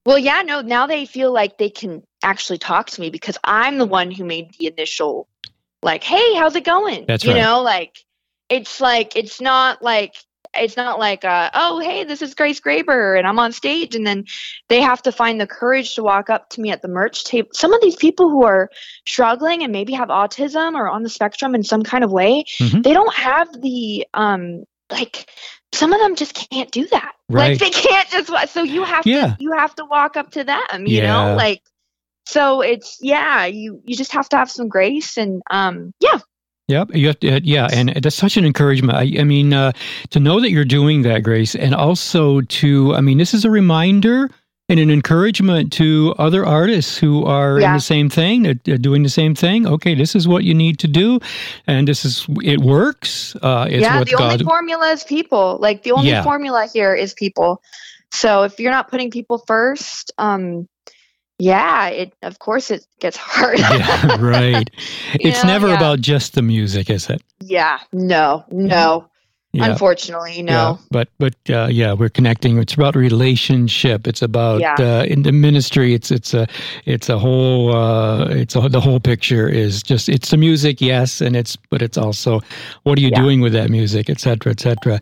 [0.09, 3.77] well, yeah, no, now they feel like they can actually talk to me because I'm
[3.77, 5.29] the one who made the initial,
[5.83, 7.05] like, hey, how's it going?
[7.07, 7.43] That's you right.
[7.43, 8.07] know, like,
[8.49, 10.15] it's like, it's not like,
[10.55, 13.95] it's not like, uh, oh, hey, this is Grace Graber and I'm on stage.
[13.95, 14.25] And then
[14.71, 17.51] they have to find the courage to walk up to me at the merch table.
[17.53, 18.71] Some of these people who are
[19.07, 22.81] struggling and maybe have autism or on the spectrum in some kind of way, mm-hmm.
[22.81, 25.29] they don't have the, um, like
[25.73, 27.13] some of them just can't do that.
[27.29, 27.51] Right.
[27.51, 29.35] Like they can't just so you have yeah.
[29.35, 31.07] to you have to walk up to them, you yeah.
[31.07, 31.37] know?
[31.37, 31.63] Like
[32.27, 36.19] so it's yeah, you you just have to have some grace and um yeah.
[36.69, 38.99] Yep, you have to, uh, yeah, and that's such an encouragement.
[38.99, 39.73] I, I mean, uh,
[40.11, 43.51] to know that you're doing that, Grace, and also to, I mean, this is a
[43.51, 44.29] reminder
[44.69, 47.69] and an encouragement to other artists who are yeah.
[47.69, 49.67] in the same thing, doing the same thing.
[49.67, 51.21] Okay, this is what you need to do,
[51.67, 53.35] and this is it works.
[53.37, 55.59] Uh, yeah, the God, only formula is people.
[55.61, 56.23] Like the only yeah.
[56.23, 57.63] formula here is people.
[58.11, 60.69] So if you're not putting people first, um,
[61.39, 63.59] yeah, it of course it gets hard.
[63.59, 64.69] yeah, right.
[65.15, 65.77] It's know, never yeah.
[65.77, 67.23] about just the music, is it?
[67.41, 69.08] yeah, no, no.
[69.53, 69.71] Yeah.
[69.71, 70.53] Unfortunately, no.
[70.53, 72.59] Yeah, but but uh, yeah, we're connecting.
[72.59, 74.07] It's about relationship.
[74.07, 74.75] It's about Yeah.
[74.79, 75.95] uh, in the ministry.
[75.95, 76.47] It's it's a
[76.85, 81.23] it's a whole uh, it's a, the whole picture is just it's the music, yes,
[81.23, 82.41] and it's but it's also
[82.83, 85.01] what are you doing with that music, et cetera, et cetera.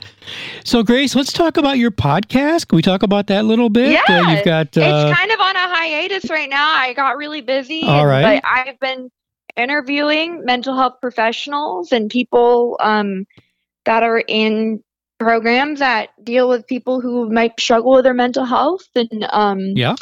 [0.64, 2.68] So Grace, let's talk about your podcast.
[2.68, 3.96] Can we talk about that a little bit?
[3.96, 4.80] Uh, Yeah, you've got uh,
[5.10, 6.70] it's kind of on a hiatus right now.
[6.70, 7.82] I got really busy.
[7.82, 8.40] All right.
[8.40, 9.10] But I've been
[9.56, 13.26] interviewing mental health professionals and people um,
[13.86, 14.82] that are in
[15.18, 19.94] programs that deal with people who might struggle with their mental health and um yeah.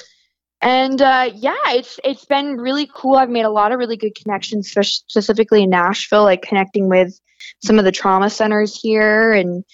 [0.60, 3.14] and uh, yeah it's it's been really cool.
[3.14, 7.18] I've made a lot of really good connections specifically in nashville like connecting with
[7.62, 9.64] some of the trauma centers here and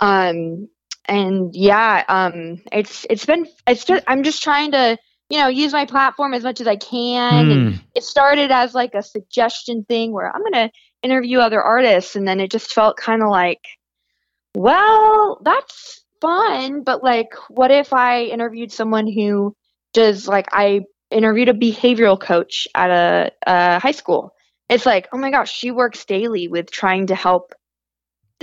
[0.00, 0.68] um
[1.04, 4.96] and yeah um it's it's been it's just i'm just trying to
[5.30, 7.50] you know use my platform as much as i can.
[7.50, 10.70] And Mm, it started as like a suggestion thing where i'm going to
[11.02, 13.60] interview other artists and then it just felt kind of like
[14.54, 19.54] well that's fun but like what if i interviewed someone who
[19.92, 20.80] does like i
[21.10, 24.34] interviewed a behavioral coach at a, a high school
[24.68, 27.54] it's like oh my gosh she works daily with trying to help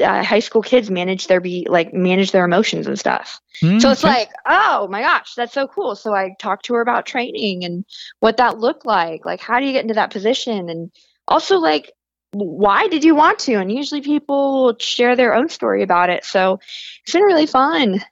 [0.03, 3.91] uh, high school kids manage their be like manage their emotions and stuff mm, so
[3.91, 5.95] it's like, oh my gosh, that's so cool.
[5.95, 7.85] So I talked to her about training and
[8.19, 9.25] what that looked like.
[9.25, 10.69] Like, how do you get into that position?
[10.69, 10.91] And
[11.27, 11.91] also, like,
[12.37, 13.53] why did you want to?
[13.53, 16.25] And usually people share their own story about it.
[16.25, 16.59] So
[17.03, 18.03] it's been really fun.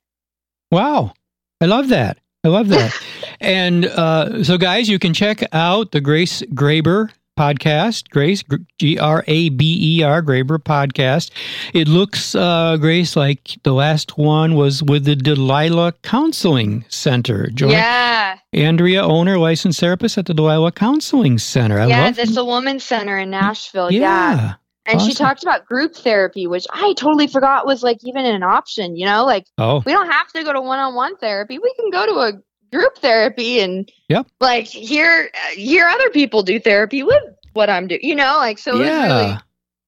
[0.72, 1.14] Wow.
[1.60, 2.20] I love that.
[2.44, 2.94] I love that.
[3.42, 8.44] and uh, so, guys, you can check out the Grace Graber podcast, Grace,
[8.80, 11.32] G R A B E R, Graber podcast.
[11.74, 17.48] It looks, uh, Grace, like the last one was with the Delilah Counseling Center.
[17.48, 18.38] Join yeah.
[18.54, 21.80] Andrea, owner, licensed therapist at the Delilah Counseling Center.
[21.80, 22.06] I yeah.
[22.06, 23.92] love That's the Women's Center in Nashville.
[23.92, 24.00] Yeah.
[24.02, 24.54] Yeah.
[24.86, 28.98] And she talked about group therapy, which I totally forgot was like even an option,
[28.98, 29.24] you know?
[29.24, 31.58] Like, Oh, we don't have to go to one-on-one therapy.
[31.58, 32.34] We can go to a
[32.74, 34.28] group therapy and Yep.
[34.42, 38.02] like hear hear other people do therapy with what I'm doing.
[38.04, 39.40] You know, like so it was really yeah.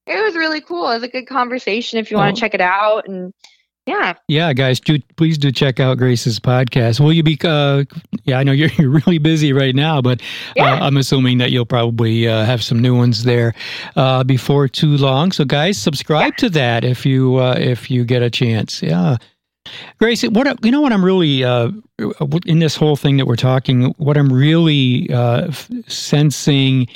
[0.08, 0.90] it was really cool.
[0.90, 2.36] It was a good conversation if you want Oh.
[2.36, 3.34] to check it out and
[3.88, 4.16] yeah.
[4.28, 7.00] Yeah, guys, do please do check out Grace's podcast.
[7.00, 7.38] Will you be?
[7.44, 7.84] Uh,
[8.24, 10.22] yeah, I know you're, you're really busy right now, but
[10.56, 10.74] Yeah.
[10.74, 13.54] uh, I'm assuming that you'll probably uh, have some new ones there
[13.96, 15.32] uh, before too long.
[15.32, 18.82] So, guys, subscribe to that if you uh, if you get a chance.
[18.82, 19.18] Yeah,
[20.00, 21.72] Grace, what you know, what I'm really uh,
[22.46, 25.52] in this whole thing that we're talking, what I'm really uh,
[25.88, 26.88] sensing.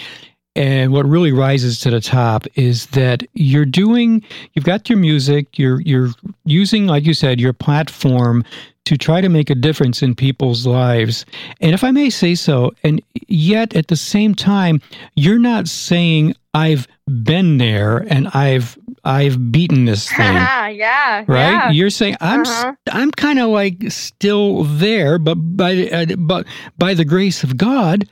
[0.56, 4.22] And what really rises to the top is that you're doing,
[4.54, 6.10] you've got your music, you're you're
[6.44, 8.44] using, like you said, your platform
[8.90, 11.24] to try to make a difference in people's lives.
[11.62, 14.82] And if I may say so, and yet at the same time,
[15.14, 16.88] you're not saying I've
[17.24, 20.18] been there and I've I've beaten this thing.
[20.36, 21.24] yeah.
[21.28, 21.52] Right?
[21.52, 21.72] Yeah.
[21.72, 22.74] You're saying I'm Uh-huh.
[22.92, 26.46] I'm kind of like still there, but by uh, but
[26.78, 28.08] by the grace of God,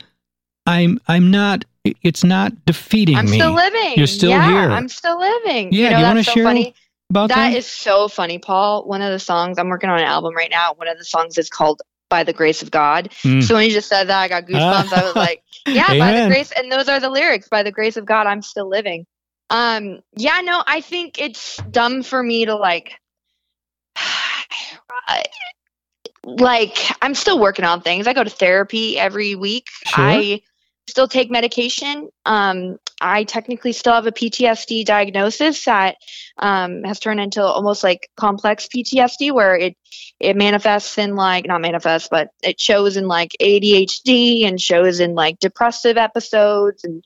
[0.66, 1.64] I'm I'm not.
[2.02, 3.38] It's not defeating I'm me.
[3.38, 3.94] still living.
[3.96, 4.70] You're still yeah, here.
[4.70, 5.72] I'm still living.
[5.72, 6.74] Yeah, You know, do you wanna that's so share funny.
[7.08, 7.36] about that?
[7.50, 8.84] That is so funny, Paul.
[8.86, 10.74] One of the songs I'm working on an album right now.
[10.74, 13.42] One of the songs is called "By the Grace of God." Mm.
[13.42, 14.92] So when you just said that, I got goosebumps.
[14.92, 17.48] I was like, "Yeah, by the grace," and those are the lyrics.
[17.48, 19.06] By the grace of God, I'm still living.
[19.50, 22.94] Um, yeah, no, I think it's dumb for me to like,
[26.24, 28.06] like I'm still working on things.
[28.06, 29.66] I go to therapy every week.
[29.86, 30.04] Sure.
[30.04, 30.40] I
[30.88, 32.08] still take medication.
[32.24, 35.96] Um, I technically still have a PTSD diagnosis that
[36.38, 39.76] um, has turned into almost like complex PTSD, where it
[40.18, 45.14] it manifests in like not manifests, but it shows in like ADHD and shows in
[45.14, 47.04] like depressive episodes and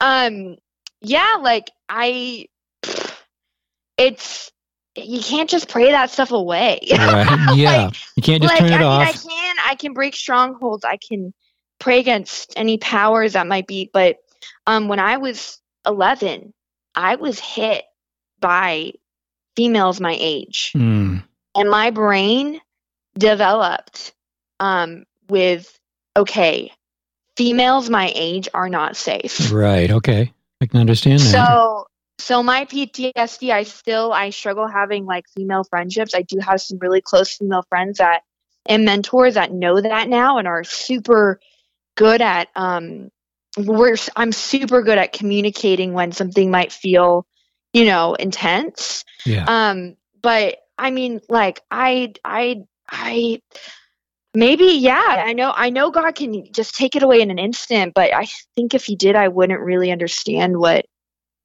[0.00, 0.56] um
[1.02, 2.46] yeah, like I
[3.98, 4.50] it's
[4.94, 6.80] you can't just pray that stuff away.
[6.92, 7.54] right.
[7.56, 9.08] Yeah, you can't just like turn it I mean, off.
[9.08, 10.84] I can I can break strongholds.
[10.84, 11.32] I can
[11.78, 13.90] pray against any powers that might be.
[13.92, 14.16] But
[14.66, 16.52] um, when I was 11,
[16.94, 17.84] I was hit
[18.40, 18.92] by
[19.56, 21.22] females my age, Mm.
[21.54, 22.60] and my brain
[23.16, 24.12] developed
[24.60, 25.78] um, with
[26.16, 26.70] okay,
[27.36, 29.50] females my age are not safe.
[29.52, 29.90] Right.
[29.90, 30.32] Okay.
[30.62, 31.46] I can understand that.
[31.46, 31.86] So
[32.18, 36.14] so my PTSD, I still I struggle having like female friendships.
[36.14, 38.22] I do have some really close female friends that
[38.66, 41.40] and mentors that know that now and are super
[41.96, 43.10] good at um
[43.58, 47.26] we're I'm super good at communicating when something might feel,
[47.72, 49.04] you know, intense.
[49.26, 49.44] yeah.
[49.48, 53.42] Um but I mean like I I I
[54.34, 55.24] maybe yeah.
[55.26, 58.26] I know i know god can just take it away in an instant but i
[58.54, 60.86] think if he did i wouldn't really understand what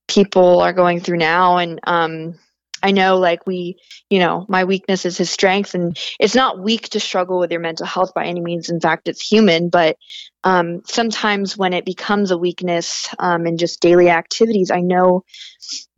[0.08, 1.58] people are going through now.
[1.58, 2.38] And um
[2.82, 3.76] i know like we
[4.08, 7.60] you know my weakness is his strength and it's not weak to struggle with your
[7.60, 8.70] mental health by any means.
[8.70, 9.96] In fact it's human but
[10.44, 15.24] um sometimes when it becomes a weakness um in just daily activities i know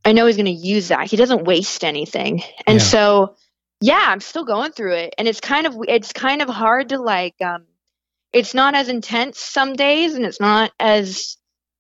[0.05, 1.07] i know he's going to use that.
[1.11, 2.43] He doesn't waste anything.
[2.67, 2.85] And Yeah.
[2.85, 3.37] so
[3.81, 6.99] yeah i'm still going through it and it's kind of it's kind of hard to
[6.99, 7.65] like um
[8.33, 11.37] it's not as intense some days and it's not as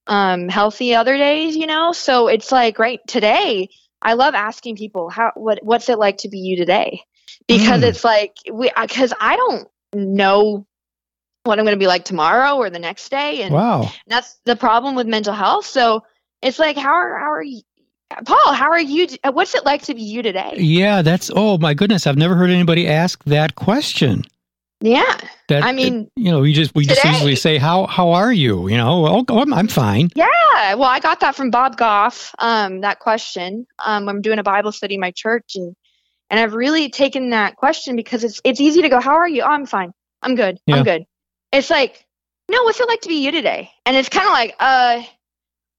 [0.06, 3.68] um healthy other days you know so it's like right today
[4.02, 7.00] i love asking people how what what's it like to be you today
[7.46, 7.88] because Mm.
[7.88, 10.66] it's like we because i don't know
[11.44, 13.90] what i'm going to be like tomorrow or the next day and Wow.
[14.06, 16.02] that's the problem with mental health so
[16.42, 17.60] it's like how are how are you
[18.26, 21.74] paul how are you what's it like to be you today Yeah, that's oh my
[21.74, 22.06] goodness.
[22.06, 24.24] I've never heard anybody ask that question.
[24.80, 25.16] yeah
[25.48, 28.68] That I mean, you know, we just we just usually say how how are you?
[28.68, 30.10] You know, well, oh, I'm, I'm fine.
[30.14, 32.34] Yeah, well, I got that from Bob Goff.
[32.38, 33.66] Um, that question.
[33.84, 35.74] Um, I'm doing a Bible study in my church, and
[36.30, 39.42] and I've really taken that question because it's it's easy to go, "How are you?"
[39.42, 39.92] Oh, I'm fine.
[40.22, 40.58] I'm good.
[40.66, 40.76] Yeah.
[40.76, 41.04] I'm good.
[41.52, 42.06] It's like,
[42.48, 43.70] no, what's it like to be you today?
[43.86, 45.02] And it's kind of like, uh,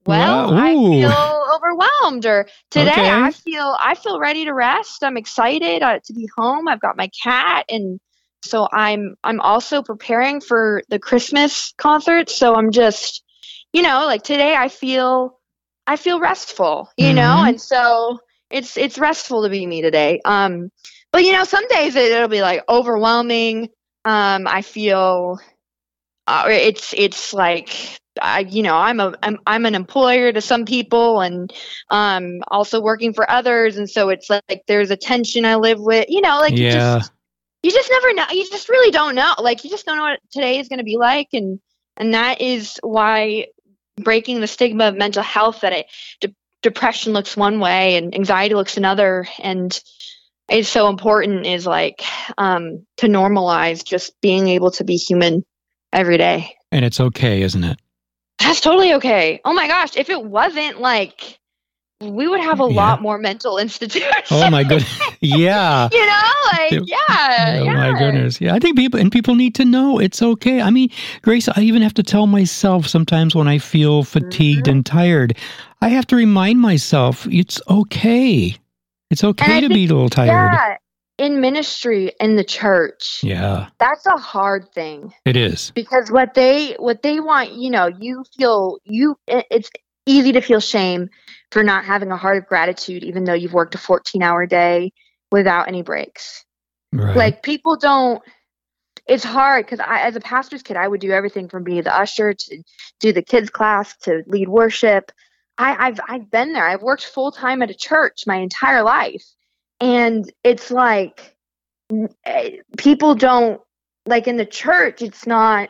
[0.05, 3.21] well, Wow, I feel overwhelmed, or today Okay.
[3.21, 5.03] I feel I feel ready to rest.
[5.03, 6.67] I'm excited uh, to be home.
[6.67, 7.99] I've got my cat, and
[8.43, 12.29] so I'm I'm also preparing for the Christmas concert.
[12.29, 13.23] So I'm just,
[13.73, 15.39] you know, like today I feel
[15.87, 17.45] I feel restful, you know, Mhm.
[17.45, 20.21] and so it's it's restful to be me today.
[20.25, 20.69] Um,
[21.11, 23.69] but you know, some days it, it'll be like overwhelming.
[24.05, 25.39] Um, I feel
[26.27, 30.65] uh, it's it's like I you know I'm a I'm I'm an employer to some
[30.65, 31.51] people and
[31.89, 36.05] um also working for others, and so it's like, there's a tension I live with.
[36.09, 36.97] You know, like you yeah.
[36.99, 37.11] just
[37.63, 38.25] you just never know.
[38.31, 39.33] You just really don't know.
[39.39, 41.59] Like you just don't know what today is going to be like, and
[41.97, 43.47] and that is why
[43.97, 45.85] breaking the stigma of mental health that it
[46.19, 49.79] de- depression looks one way and anxiety looks another, and
[50.49, 52.03] it's so important is like
[52.37, 55.45] um, to normalize just being able to be human
[55.93, 56.55] every day.
[56.71, 57.79] and it's okay, isn't it?
[58.43, 59.39] That's totally okay.
[59.45, 61.39] Oh my gosh, if it wasn't like
[62.01, 62.69] we would have a Yeah.
[62.75, 64.27] lot more mental institutions.
[64.31, 64.99] Oh my goodness.
[65.21, 65.87] yeah.
[65.91, 67.73] you know, like yeah, Oh yeah.
[67.73, 68.41] my goodness.
[68.41, 70.61] Yeah, I think people and people need to know it's okay.
[70.61, 70.89] I mean,
[71.21, 74.71] Grace, I even have to tell myself sometimes when I feel fatigued Mm-hmm.
[74.71, 75.37] and tired,
[75.81, 78.55] I have to remind myself it's okay.
[79.11, 80.27] It's okay to be a little tired.
[80.27, 80.77] Yeah,
[81.21, 85.71] in ministry in the church, Yeah, that's a hard thing it is.
[85.75, 89.69] because what they what they want, you know, you feel you it's
[90.07, 91.09] easy to feel shame
[91.51, 94.91] for not having a heart of gratitude even though you've worked a 14-hour day
[95.31, 96.43] without any breaks.
[96.91, 97.15] Right.
[97.15, 98.21] Like people don't
[99.07, 101.95] it's hard because I, as a pastor's kid, I would do everything from be the
[101.95, 102.63] usher to
[102.99, 105.11] do the kids class to lead worship.
[105.57, 106.67] I, I've I've been there.
[106.67, 109.23] I've worked full time at a church my entire life,
[109.81, 111.35] and it's like
[112.25, 113.59] eh, people don't
[114.05, 115.01] like in the church.
[115.01, 115.69] It's not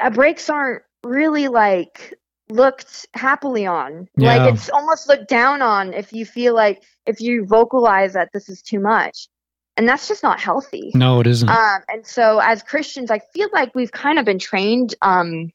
[0.00, 2.14] uh, breaks aren't really like
[2.50, 4.08] looked happily on.
[4.16, 4.36] Yeah.
[4.36, 8.48] Like it's almost looked down on if you feel like if you vocalize that this
[8.48, 9.28] is too much,
[9.76, 10.90] and that's just not healthy.
[10.94, 11.48] no, it isn't.
[11.48, 15.50] Um, and so as Christians, I feel like we've kind of been trained um,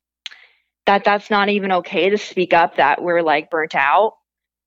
[0.86, 4.14] that that's not even okay to speak up that we're like burnt out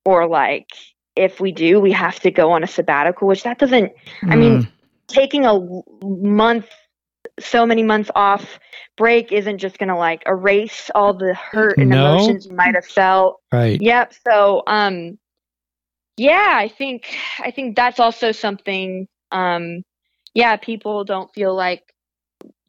[0.04, 0.68] or like
[1.16, 3.92] if we do, we have to go on a sabbatical, which that doesn't,
[4.28, 4.68] I mean, Mm,
[5.08, 5.58] taking a
[6.02, 6.66] month,
[7.38, 8.58] so many months off
[8.96, 11.96] break isn't just going to like erase all the hurt and No.
[12.12, 13.40] emotions you might have felt.
[13.52, 13.80] right.
[13.80, 14.14] Yep.
[14.26, 15.18] So, um,
[16.16, 19.08] yeah, I think I think that's also something.
[19.32, 19.82] Um,
[20.34, 21.82] yeah, people don't feel like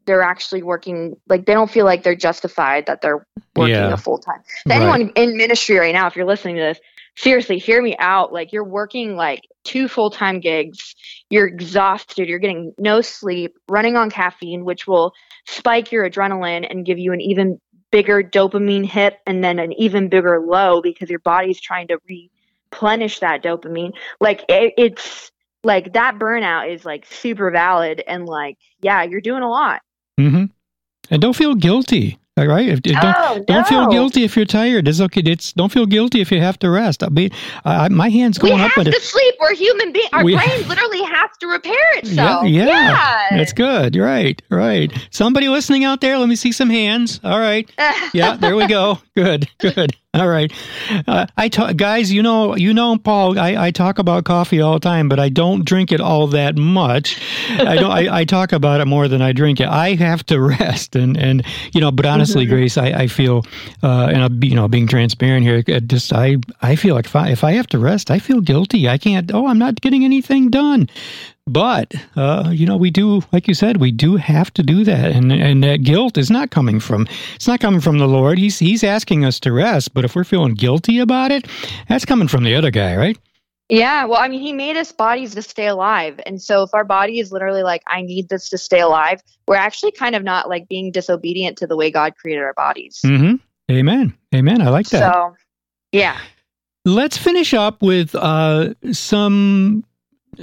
[0.06, 1.16] they're actually working.
[1.28, 3.26] Like they don't feel like they're justified that they're
[3.56, 3.94] working Yeah.
[3.94, 4.42] a full time.
[4.68, 4.82] To Right.
[4.82, 6.80] anyone in ministry right now, if you're listening to this,
[7.16, 8.34] seriously, hear me out.
[8.34, 10.96] Like you're working like two full time gigs.
[11.30, 12.28] You're exhausted.
[12.28, 13.56] You're getting no sleep.
[13.70, 15.14] Running on caffeine, which will
[15.48, 17.60] spike your adrenaline and give you an even
[17.92, 23.20] bigger dopamine hit and then an even bigger low because your body's trying to replenish
[23.20, 23.94] that dopamine.
[24.20, 25.32] Like it, it's
[25.64, 29.82] like that burnout is like super valid and like yeah, you're doing a lot.
[30.18, 30.46] hmm
[31.10, 32.18] And don't feel guilty.
[32.38, 32.70] All right.
[32.70, 34.88] If, don't oh, don't feel guilty if you're tired.
[34.88, 35.22] It's okay.
[35.26, 37.04] It's don't feel guilty if you have to rest.
[37.04, 37.30] I mean,
[37.66, 39.36] I, I- my hands We going up, have but to it, sleep.
[39.42, 40.08] We're human beings.
[40.14, 42.48] Our We- brain literally has to repair itself.
[42.48, 43.28] yeah, Yeah.
[43.38, 43.96] that's good.
[43.96, 44.42] You're right.
[44.50, 44.92] Right.
[45.12, 47.20] Somebody listening out there, let me see some hands.
[47.24, 47.70] All right.
[48.14, 49.00] Yeah, there we go.
[49.16, 49.48] Good.
[49.60, 49.92] Good.
[50.14, 50.52] All right.
[51.08, 52.12] Uh, I talk, guys.
[52.12, 53.40] You know, you know, Paul.
[53.40, 56.58] I, I talk about coffee all the time, but I don't drink it all that
[56.58, 57.22] much.
[57.50, 57.92] I don't.
[57.92, 59.70] I, I talk about it more than I drink it.
[59.70, 61.92] I have to rest, and and you know.
[61.92, 62.56] But honestly, mm-hmm.
[62.56, 63.46] Grace, I, I feel,
[63.84, 65.62] uh, and I'm you know being transparent here.
[65.62, 68.90] Just I I feel like if I if I have to rest, I feel guilty.
[68.90, 69.34] I can't.
[69.34, 70.90] Oh, I'm not getting anything done.
[71.48, 75.12] But uh, you know, we do, like you said, we do have to do that,
[75.12, 78.38] and and that guilt is not coming from it's not coming from the Lord.
[78.38, 81.48] He's he's asking us to rest, but if we're feeling guilty about it,
[81.90, 83.18] that's coming from the other guy, right?
[83.70, 86.84] Yeah, well, I mean, he made us bodies to stay alive, and so if our
[86.84, 90.48] body is literally like, "I need this to stay alive," we're actually kind of not
[90.48, 93.02] like being disobedient to the way God created our bodies.
[93.04, 93.36] Mm-hmm.
[93.72, 94.14] Amen.
[94.36, 94.62] Amen.
[94.62, 95.14] I like that.
[95.14, 95.36] So,
[95.92, 96.20] yeah.
[96.86, 99.86] Let's finish up with uh, some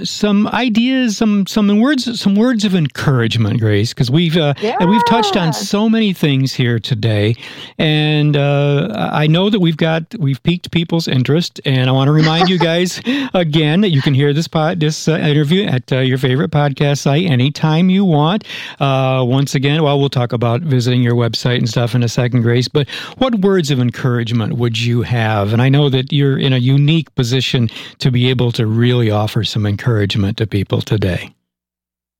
[0.03, 4.77] some ideas, some some words, some words of encouragement, Grace, because we've uh, yeah.
[4.79, 7.35] and we've touched on so many things here today,
[7.79, 12.11] and uh, I know that we've got we've piqued people's interest, and I want to
[12.11, 13.01] remind you guys
[13.33, 16.99] again that you can hear this pod this uh, interview at uh, your favorite podcast
[16.99, 18.43] site anytime you want.
[18.79, 22.43] Uh, once again, well, we'll talk about visiting your website and stuff in a second,
[22.43, 22.67] Grace.
[22.67, 22.87] But
[23.17, 25.51] what words of encouragement would you have?
[25.51, 29.43] And I know that you're in a unique position to be able to really offer
[29.43, 31.33] some encouragement encouragement to people today?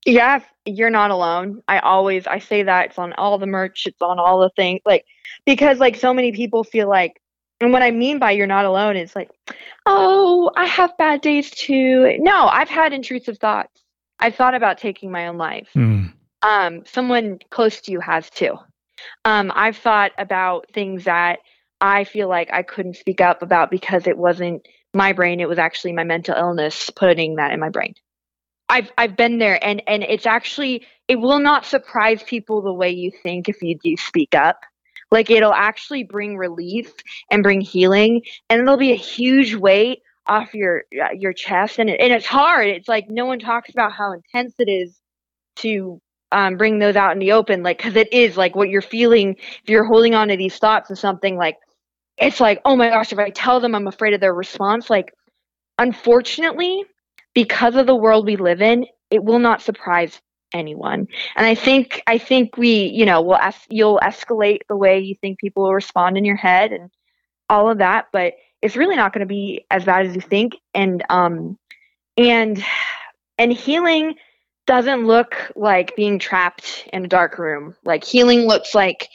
[0.05, 1.61] Yeah, you're not alone.
[1.67, 4.79] I always I say that it's on all the merch, it's on all the things
[4.85, 5.05] like
[5.45, 7.21] because like so many people feel like
[7.59, 9.29] and what I mean by you're not alone is like,
[9.85, 13.83] "Oh, I have bad days too." No, I've had intrusive thoughts.
[14.17, 15.67] I've thought about taking my own life.
[15.75, 16.13] Mm.
[16.41, 18.55] Um, someone close to you has too.
[19.25, 21.39] Um, I've thought about things that
[21.81, 25.39] I feel like I couldn't speak up about because it wasn't my brain.
[25.39, 27.93] It was actually my mental illness putting that in my brain.
[28.67, 32.91] I've I've been there and and it's actually it will not surprise people the way
[32.91, 34.61] you think if you do speak up.
[35.11, 36.93] Like it'll actually bring relief
[37.31, 41.89] and bring healing and it'll be a huge weight off your uh, your chest and
[41.89, 42.67] it, and it's hard.
[42.67, 44.99] It's like no one talks about how intense it is
[45.57, 45.99] to
[46.31, 49.35] um, bring those out in the open like because it is like what you're feeling
[49.63, 51.55] if you're holding on to these thoughts of something like
[52.19, 55.13] it's like, oh my gosh, if I tell them I'm afraid of their response, like,
[55.77, 56.83] unfortunately,
[57.33, 60.19] because of the world we live in, it will not surprise
[60.53, 61.07] anyone.
[61.35, 65.15] And I think, I think we, you know, will es- you'll escalate the way you
[65.15, 66.89] think people will respond in your head and
[67.49, 70.55] all of that, but it's really not going to be as bad as you think.
[70.73, 71.57] And, um,
[72.17, 72.63] and,
[73.37, 74.15] and healing
[74.67, 77.75] doesn't look like being trapped in a dark room.
[77.85, 79.07] Like healing looks like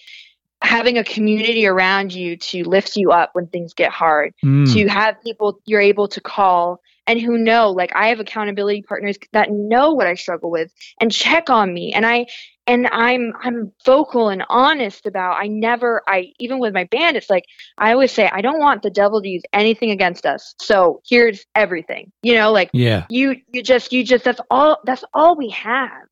[0.64, 4.72] having a community around you to lift you up when things get hard, mm.
[4.72, 9.18] to have people you're able to call and who know, like I have accountability partners
[9.32, 11.92] that know what I struggle with and check on me.
[11.92, 12.26] And I
[12.66, 17.28] and I'm I'm vocal and honest about I never I even with my band it's
[17.28, 17.44] like
[17.76, 20.54] I always say I don't want the devil to use anything against us.
[20.60, 22.10] So here's everything.
[22.22, 23.04] You know, like yeah.
[23.10, 26.08] you you just you just that's all that's all we have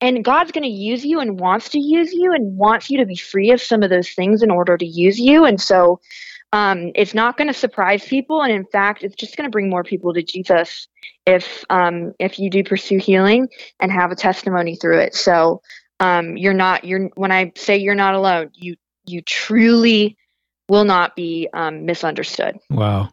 [0.00, 3.06] and God's going to use you and wants to use you and wants you to
[3.06, 5.44] be free of some of those things in order to use you.
[5.44, 6.00] And so
[6.52, 8.42] um, it's not going to surprise people.
[8.42, 10.88] And in fact, it's just going to bring more people to Jesus
[11.24, 13.48] if um, if you do pursue healing
[13.80, 15.14] and have a testimony through it.
[15.14, 15.62] So
[16.00, 18.76] um, you're not you're when I say you're not alone, you
[19.06, 20.16] you truly
[20.68, 22.58] will not be um, misunderstood.
[22.70, 23.10] Wow,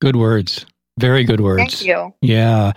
[0.00, 0.66] good words.
[0.98, 1.58] Very good words.
[1.58, 2.14] Thank you.
[2.20, 2.72] Yeah.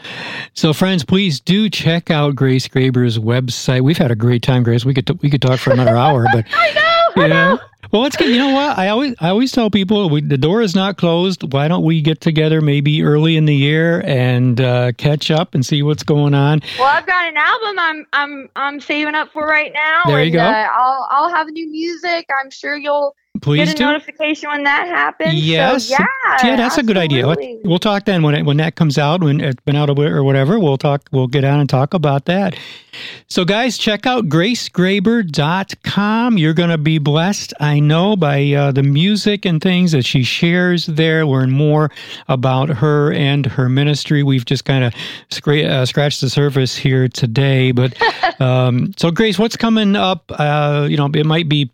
[0.53, 3.81] So, friends, please do check out Grace Graber's website.
[3.81, 4.85] We've had a great time, Grace.
[4.85, 6.81] We could t- we could talk for another hour, but I know.
[7.15, 7.23] Yeah.
[7.23, 7.59] I know.
[7.91, 8.29] Well, let's get.
[8.29, 8.77] You know what?
[8.77, 11.51] I always I always tell people we, the door is not closed.
[11.51, 15.65] Why don't we get together maybe early in the year and uh, catch up and
[15.65, 16.61] see what's going on?
[16.79, 20.03] Well, I've got an album I'm I'm I'm saving up for right now.
[20.05, 20.39] There you and, go.
[20.39, 22.29] Uh, I'll I'll have new music.
[22.39, 23.85] I'm sure you'll Please get a do.
[23.85, 25.33] notification when that happens.
[25.33, 25.85] Yes.
[25.85, 26.05] So, yeah.
[26.43, 27.05] Yeah, that's absolutely.
[27.05, 27.59] a good idea.
[27.63, 30.59] We'll talk then when it, when that comes out, when it's been out or whatever.
[30.59, 31.07] We'll talk.
[31.11, 32.55] We'll get on and talk about that.
[33.27, 36.37] So, guys, check out gracegraber.com.
[36.37, 40.21] You're going to be blessed, I know, by uh, the music and things that she
[40.23, 41.25] shares there.
[41.25, 41.89] Learn more
[42.27, 44.23] about her and her ministry.
[44.23, 44.93] We've just kind of
[45.29, 47.71] scra- uh, scratched the surface here today.
[47.71, 47.95] But
[48.41, 50.25] um, so, Grace, what's coming up?
[50.29, 51.71] Uh, you know, it might be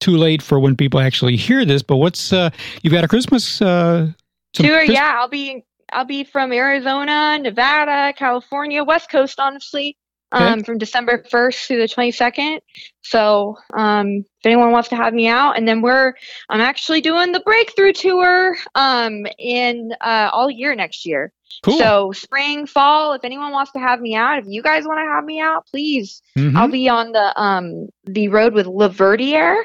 [0.00, 2.50] too late for when people actually hear this, but what's uh,
[2.82, 4.10] you've got a Christmas uh,
[4.52, 4.82] tour?
[4.82, 9.96] yeah, I'll be I'll be from Arizona, Nevada, California, West Coast, honestly,
[10.32, 12.60] um, from December first through the twenty second.
[13.02, 16.14] So um, if anyone wants to have me out, and then we're
[16.48, 21.32] I'm actually doing the Breakthrough tour um, in uh, all year next year.
[21.62, 21.78] Cool.
[21.78, 25.12] So spring, fall, if anyone wants to have me out, if you guys want to
[25.12, 26.22] have me out, please.
[26.36, 26.56] Mm-hmm.
[26.56, 29.62] I'll be on the um the road with Laverdiere.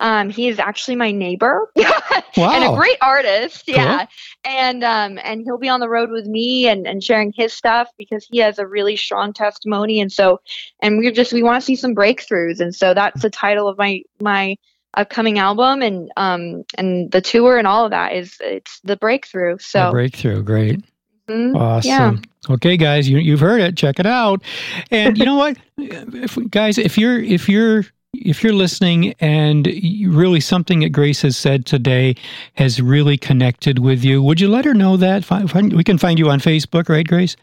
[0.00, 1.92] Um, he is actually my neighbor wow.
[2.36, 3.64] and a great artist.
[3.66, 3.76] Cool.
[3.76, 4.06] Yeah.
[4.44, 7.88] And um and he'll be on the road with me and, and sharing his stuff
[7.98, 10.00] because he has a really strong testimony.
[10.00, 10.40] And so
[10.80, 12.60] and we're just we want to see some breakthroughs.
[12.60, 14.56] And so that's the title of my my
[14.94, 19.56] upcoming album and um and the tour and all of that is it's the breakthrough.
[19.58, 20.84] So the breakthrough, great.
[21.28, 21.56] Mm-hmm.
[21.56, 21.90] Awesome.
[21.90, 22.54] Yeah.
[22.54, 23.76] Okay, guys, you you've heard it.
[23.76, 24.42] Check it out.
[24.90, 29.66] And you know what, if, guys, if you're if you're if you're listening and
[30.06, 32.16] really something that Grace has said today
[32.54, 35.30] has really connected with you, would you let her know that?
[35.72, 37.36] We can find you on Facebook, right, Grace?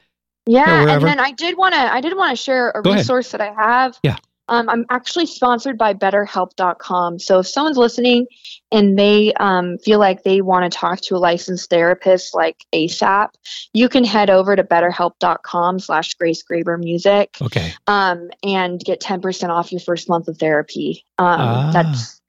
[0.45, 3.33] Yeah, and then I did want to I did want to share a Go resource
[3.33, 3.55] ahead.
[3.55, 3.99] that I have.
[4.03, 4.17] Yeah.
[4.49, 7.19] Um, I'm actually sponsored by BetterHelp.com.
[7.19, 8.27] So if someone's listening
[8.71, 13.29] and they um, feel like they want to talk to a licensed therapist like ASAP,
[13.73, 17.37] you can head over to BetterHelp.com slash Grace Graber Music.
[17.41, 17.73] Okay.
[17.87, 21.05] Um, and get 10% off your first month of therapy.
[21.17, 21.71] Um, ah.
[21.71, 22.19] That's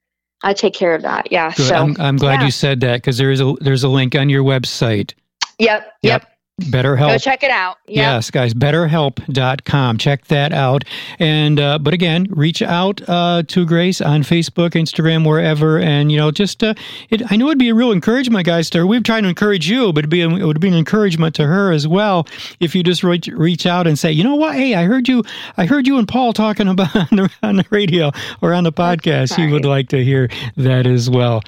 [0.43, 1.31] I take care of that.
[1.31, 1.53] Yeah.
[1.55, 1.69] Good.
[1.69, 2.47] So I'm, I'm glad yeah.
[2.47, 5.13] you said that because there is a there's a link on your website.
[5.59, 5.83] Yep.
[6.03, 6.23] Yep.
[6.23, 6.33] yep.
[6.61, 7.09] BetterHelp.
[7.09, 7.79] Go check it out.
[7.87, 7.97] Yep.
[7.97, 9.99] Yes, guys, betterhelp.com.
[9.99, 10.85] Check that out.
[11.19, 15.79] And, uh, but again, reach out uh, to Grace on Facebook, Instagram, wherever.
[15.79, 16.75] And, you know, just, uh,
[17.09, 18.71] it, I know it'd be a real encouragement, guys.
[18.71, 18.87] To, her.
[18.87, 21.73] we're trying to encourage you, but it'd be, it would be an encouragement to her
[21.73, 22.27] as well
[22.61, 24.55] if you just reach, reach out and say, you know what?
[24.55, 25.25] Hey, I heard you,
[25.57, 28.11] I heard you and Paul talking about on the, on the radio
[28.43, 29.35] or on the podcast.
[29.35, 31.43] He would like to hear that as well.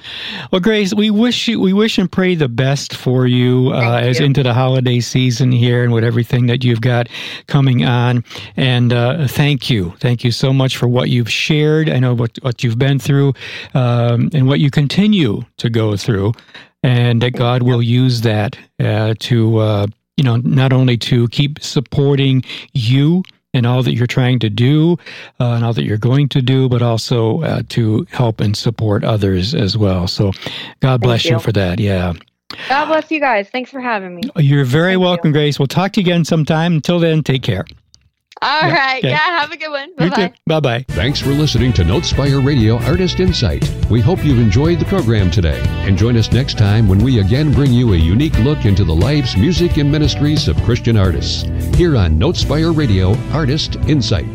[0.51, 4.19] Well, Grace, we wish you, we wish and pray the best for you, uh, as
[4.19, 7.07] into the holidays season here and with everything that you've got
[7.47, 8.23] coming on.
[8.57, 9.93] And uh, thank you.
[9.99, 11.89] Thank you so much for what you've shared.
[11.89, 13.33] I know what, what you've been through
[13.73, 16.33] um, and what you continue to go through.
[16.85, 19.87] And that God will use that uh, to, uh,
[20.17, 22.43] you know, not only to keep supporting
[22.73, 23.23] you
[23.53, 24.97] and all that you're trying to do
[25.39, 29.03] uh, and all that you're going to do, but also uh, to help and support
[29.03, 30.07] others as well.
[30.07, 30.31] So
[30.81, 31.31] God bless you.
[31.31, 31.39] you.
[31.39, 31.79] for that.
[31.79, 32.13] Yeah.
[32.69, 33.49] God bless you guys.
[33.49, 34.23] Thanks for having me.
[34.37, 35.33] You're very Thank welcome, you.
[35.33, 35.59] Grace.
[35.59, 36.73] We'll talk to you again sometime.
[36.73, 37.65] Until then, take care.
[38.41, 38.97] All yeah, right.
[38.99, 39.09] Okay.
[39.09, 39.95] Yeah, have a good one.
[39.95, 40.33] Bye bye.
[40.47, 40.85] Bye bye.
[40.89, 43.69] Thanks for listening to Notespire Radio Artist Insight.
[43.89, 45.61] We hope you've enjoyed the program today.
[45.87, 48.93] And join us next time when we again bring you a unique look into the
[48.93, 51.43] lives, music, and ministries of Christian artists.
[51.77, 54.27] Here on Notespire Radio Artist Insight.